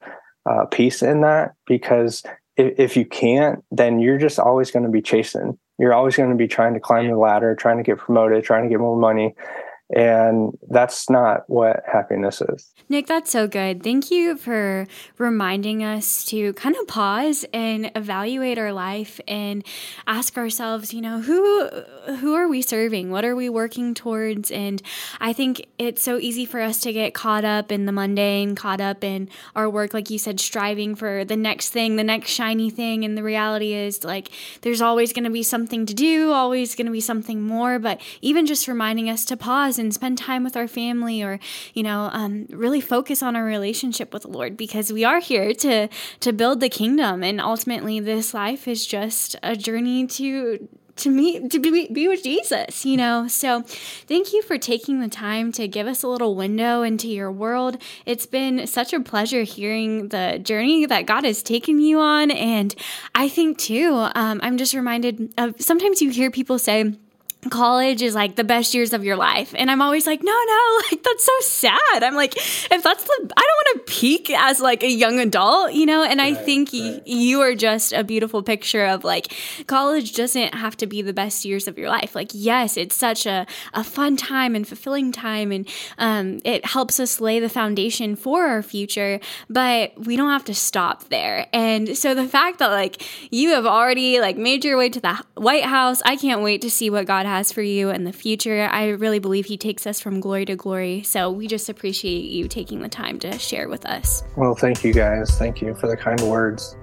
uh, 0.47 0.67
peace 0.67 1.03
in 1.03 1.21
that 1.23 1.55
because 1.67 2.23
if, 2.57 2.79
if 2.79 2.97
you 2.97 3.07
can't, 3.07 3.65
then 3.71 4.01
you're 4.01 4.19
just 4.19 4.39
always 4.39 4.71
going 4.71 4.85
to 4.85 4.91
be 4.91 5.03
chasing. 5.03 5.59
You're 5.79 5.95
always 5.95 6.17
going 6.17 6.31
to 6.31 6.37
be 6.37 6.49
trying 6.49 6.75
to 6.75 6.81
climb 6.81 7.09
the 7.09 7.17
ladder, 7.17 7.55
trying 7.55 7.77
to 7.77 7.85
get 7.85 7.99
promoted, 7.99 8.45
trying 8.45 8.65
to 8.65 8.69
get 8.69 8.81
more 8.81 8.99
money, 8.99 9.35
and 9.95 10.57
that's 10.69 11.09
not 11.09 11.49
what 11.49 11.83
happiness 11.91 12.43
is. 12.43 12.71
Nick, 12.91 13.07
that's 13.07 13.31
so 13.31 13.47
good. 13.47 13.83
Thank 13.83 14.11
you 14.11 14.37
for 14.37 14.87
reminding 15.17 15.83
us 15.83 16.25
to 16.27 16.53
kind 16.55 16.77
of 16.77 16.87
pause 16.87 17.47
and 17.55 17.91
evaluate 17.95 18.59
our 18.59 18.73
life 18.73 19.19
and 19.27 19.65
ask 20.07 20.37
ourselves, 20.37 20.93
you 20.93 21.01
know, 21.01 21.21
who 21.21 21.69
who 22.17 22.35
are 22.35 22.49
we 22.49 22.61
serving? 22.61 23.11
What 23.11 23.25
are 23.25 23.35
we 23.35 23.49
working 23.49 23.95
towards? 23.95 24.51
And 24.51 24.83
I 25.21 25.33
think 25.33 25.67
it's 25.79 26.03
so 26.03 26.19
easy 26.19 26.45
for 26.45 26.61
us 26.61 26.81
to 26.81 26.93
get 26.93 27.15
caught 27.15 27.45
up 27.45 27.73
in 27.73 27.87
the 27.87 27.93
mundane, 27.93 28.55
caught 28.55 28.81
up 28.81 29.03
in 29.03 29.29
our 29.57 29.71
work 29.71 29.95
like 29.95 30.11
you 30.11 30.19
said 30.19 30.39
striving 30.39 30.95
for 30.95 31.25
the 31.25 31.37
next 31.37 31.71
thing, 31.71 31.97
the 31.97 32.05
next 32.05 32.31
shiny 32.31 32.69
thing, 32.69 33.05
and 33.05 33.17
the 33.17 33.23
reality 33.23 33.73
is 33.73 34.05
like 34.05 34.31
there's 34.61 34.83
always 34.83 35.15
going 35.15 35.25
to 35.25 35.31
be 35.31 35.43
something 35.43 35.87
to 35.87 35.95
do, 35.95 36.33
always 36.33 36.75
going 36.75 36.87
to 36.87 36.93
be 36.93 37.01
something 37.01 37.41
more, 37.41 37.79
but 37.79 38.01
even 38.21 38.45
just 38.45 38.69
reminding 38.69 39.09
us 39.09 39.25
to 39.25 39.37
pause 39.37 39.78
and 39.79 39.93
spend 39.93 40.19
time 40.19 40.45
with 40.45 40.57
our 40.57 40.69
family 40.69 41.23
or, 41.23 41.39
you 41.75 41.83
know, 41.83 42.11
um, 42.13 42.47
really 42.51 42.81
focus 42.81 43.23
on 43.23 43.37
our 43.37 43.45
relationship 43.45 44.13
with 44.13 44.23
the 44.23 44.29
Lord 44.29 44.57
because 44.57 44.93
we 44.93 45.05
are 45.05 45.21
here 45.21 45.53
to, 45.55 45.89
to 46.21 46.33
build 46.33 46.61
the 46.61 46.69
kingdom. 46.69 47.23
And 47.23 47.41
ultimately, 47.41 48.01
this 48.01 48.35
life 48.35 48.69
is 48.69 48.87
just 48.87 49.37
a 49.43 49.57
journey 49.57 50.07
to 50.09 50.69
to 50.99 51.11
meet 51.11 51.51
to 51.51 51.61
be, 51.61 51.89
be 51.89 52.09
with 52.09 52.23
jesus 52.23 52.85
you 52.85 52.97
know? 52.97 53.29
So 53.29 53.63
thank 53.63 54.33
you 54.33 54.43
for 54.43 54.59
taking 54.59 55.01
the 55.01 55.09
time 55.09 55.53
to 55.53 55.69
give 55.69 55.87
us 55.87 56.03
a 56.03 56.09
little 56.09 56.35
window 56.35 56.83
into 56.83 57.09
your 57.09 57.31
world. 57.31 57.81
It's 58.05 58.27
been 58.27 58.67
such 58.67 58.93
a 58.93 59.01
pleasure 59.01 59.43
hearing 59.43 60.09
the 60.09 60.39
journey 60.43 60.87
that 60.87 61.07
god 61.07 61.25
has 61.25 61.43
taken 61.43 61.79
you 61.79 62.01
on. 62.01 62.31
And 62.31 62.75
i 63.15 63.29
think 63.29 63.59
too 63.59 64.09
um, 64.15 64.41
i'm 64.43 64.59
just 64.59 64.75
reminded 64.75 65.33
of 65.39 65.55
sometimes 65.61 66.03
you 66.03 66.11
hear 66.11 66.31
people 66.31 66.59
say 66.59 66.95
college 67.51 68.03
is 68.03 68.15
like 68.15 68.35
the 68.35 68.45
best 68.45 68.75
years 68.75 68.93
of 68.93 69.05
your 69.05 69.17
life. 69.17 69.55
And 69.57 69.71
i'm 69.71 69.81
always 69.81 70.07
like 70.07 70.23
no 70.23 70.33
no 70.33 70.81
like 70.91 71.03
that's 71.03 71.25
so 71.25 71.33
sad. 71.41 72.03
I'm 72.03 72.15
like 72.15 72.37
if 72.37 72.83
that's 72.83 73.05
the 73.05 73.33
i 73.37 73.43
don't 73.43 73.77
want 73.77 73.87
to 73.87 73.93
peak 73.93 74.31
as 74.31 74.61
like 74.61 74.83
a 74.83 74.91
young 74.91 75.21
adult 75.21 75.73
you 75.73 75.87
know? 75.87 76.03
And 76.03 76.19
right, 76.19 76.37
i 76.37 76.43
think 76.43 76.71
right. 76.73 76.95
y- 76.97 77.03
you 77.07 77.41
are 77.41 77.55
just 77.55 77.93
a 77.93 78.03
beautiful 78.03 78.43
picture 78.43 78.85
of 78.85 79.05
like 79.05 79.35
college 79.67 80.15
doesn't 80.15 80.55
have 80.55 80.77
to 80.79 80.87
be 80.87 81.01
the 81.01 81.13
best 81.13 81.45
years 81.45 81.69
of 81.69 81.79
your 81.79 81.89
life. 81.89 82.15
Like 82.15 82.31
yes 82.33 82.77
it's 82.77 82.97
such 82.97 83.25
a, 83.27 83.47
a 83.73 83.85
fun 83.85 84.17
time 84.17 84.55
and 84.55 84.67
fulfilling 84.67 85.13
time 85.13 85.53
and 85.53 85.69
um, 85.97 86.41
it 86.45 86.65
helps 86.67 86.99
us 86.99 87.21
lay 87.21 87.39
the 87.41 87.49
foundation 87.49 88.17
for 88.17 88.47
our 88.47 88.63
future 88.63 89.21
but 89.49 89.93
we 90.07 90.17
don't 90.17 90.31
have 90.31 90.45
to 90.47 90.55
stop 90.55 91.09
there. 91.09 91.47
And 91.53 91.97
so 91.97 92.15
the 92.15 92.27
fact 92.27 92.59
that 92.59 92.71
like 92.71 93.03
you 93.33 93.51
have 93.51 93.65
already 93.67 94.21
like 94.21 94.37
made 94.37 94.65
your 94.65 94.77
way 94.77 94.89
to 94.89 95.01
the 95.01 95.15
white 95.35 95.65
house 95.65 96.03
i 96.05 96.17
can't 96.17 96.43
wait 96.43 96.61
to 96.63 96.71
see 96.71 96.91
what 96.91 97.07
god 97.07 97.27
has 97.29 97.53
for 97.53 97.63
you 97.63 97.91
in 97.91 98.05
the 98.05 98.13
future. 98.13 98.69
I 98.71 98.89
really 98.89 99.19
believe 99.19 99.47
He 99.47 99.57
takes 99.57 99.87
us 99.87 100.01
from 100.01 100.21
glory 100.21 100.45
to 100.47 100.57
glory. 100.57 101.03
So 101.03 101.31
we 101.31 101.47
just 101.47 101.69
appreciate 101.69 102.25
you 102.25 102.49
taking 102.49 102.81
the 102.81 102.89
time 102.89 103.19
to 103.21 103.39
share 103.39 103.69
with 103.69 103.87
us. 103.87 104.25
Well, 104.37 104.55
thank 104.55 104.83
you 104.83 104.93
guys. 104.93 105.39
Thank 105.39 105.63
you 105.63 105.75
for 105.75 105.87
the 105.87 105.97
kind 105.97 106.21
words. 106.23 106.77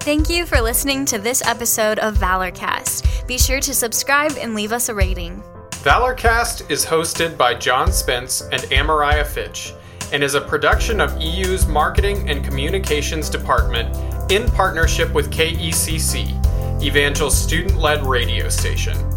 Thank 0.00 0.30
you 0.30 0.46
for 0.46 0.60
listening 0.60 1.04
to 1.06 1.18
this 1.18 1.42
episode 1.46 1.98
of 1.98 2.16
Valorcast. 2.16 3.26
Be 3.26 3.36
sure 3.36 3.60
to 3.60 3.74
subscribe 3.74 4.32
and 4.40 4.54
leave 4.54 4.72
us 4.72 4.88
a 4.88 4.94
rating. 4.94 5.42
Valorcast 5.82 6.70
is 6.70 6.84
hosted 6.84 7.36
by 7.36 7.54
John 7.54 7.92
Spence 7.92 8.42
and 8.50 8.62
Amariah 8.62 9.26
Fitch 9.26 9.72
and 10.12 10.22
is 10.22 10.34
a 10.34 10.40
production 10.40 11.00
of 11.00 11.20
EU's 11.20 11.66
Marketing 11.66 12.28
and 12.28 12.44
Communications 12.44 13.28
Department 13.28 13.94
in 14.32 14.50
partnership 14.50 15.12
with 15.12 15.30
KECC, 15.30 16.82
Evangel's 16.82 17.36
student 17.36 17.78
led 17.78 18.04
radio 18.04 18.48
station. 18.48 19.07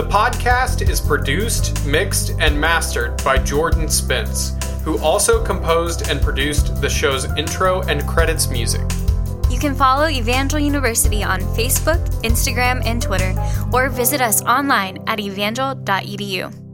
The 0.00 0.08
podcast 0.08 0.88
is 0.88 0.98
produced, 0.98 1.84
mixed, 1.84 2.30
and 2.40 2.58
mastered 2.58 3.22
by 3.22 3.36
Jordan 3.36 3.86
Spence, 3.86 4.56
who 4.82 4.98
also 5.00 5.44
composed 5.44 6.08
and 6.08 6.22
produced 6.22 6.80
the 6.80 6.88
show's 6.88 7.26
intro 7.36 7.82
and 7.82 8.08
credits 8.08 8.48
music. 8.48 8.80
You 9.50 9.58
can 9.58 9.74
follow 9.74 10.08
Evangel 10.08 10.58
University 10.58 11.22
on 11.22 11.40
Facebook, 11.54 12.02
Instagram, 12.22 12.82
and 12.86 13.02
Twitter, 13.02 13.34
or 13.74 13.90
visit 13.90 14.22
us 14.22 14.40
online 14.44 15.04
at 15.06 15.20
evangel.edu. 15.20 16.69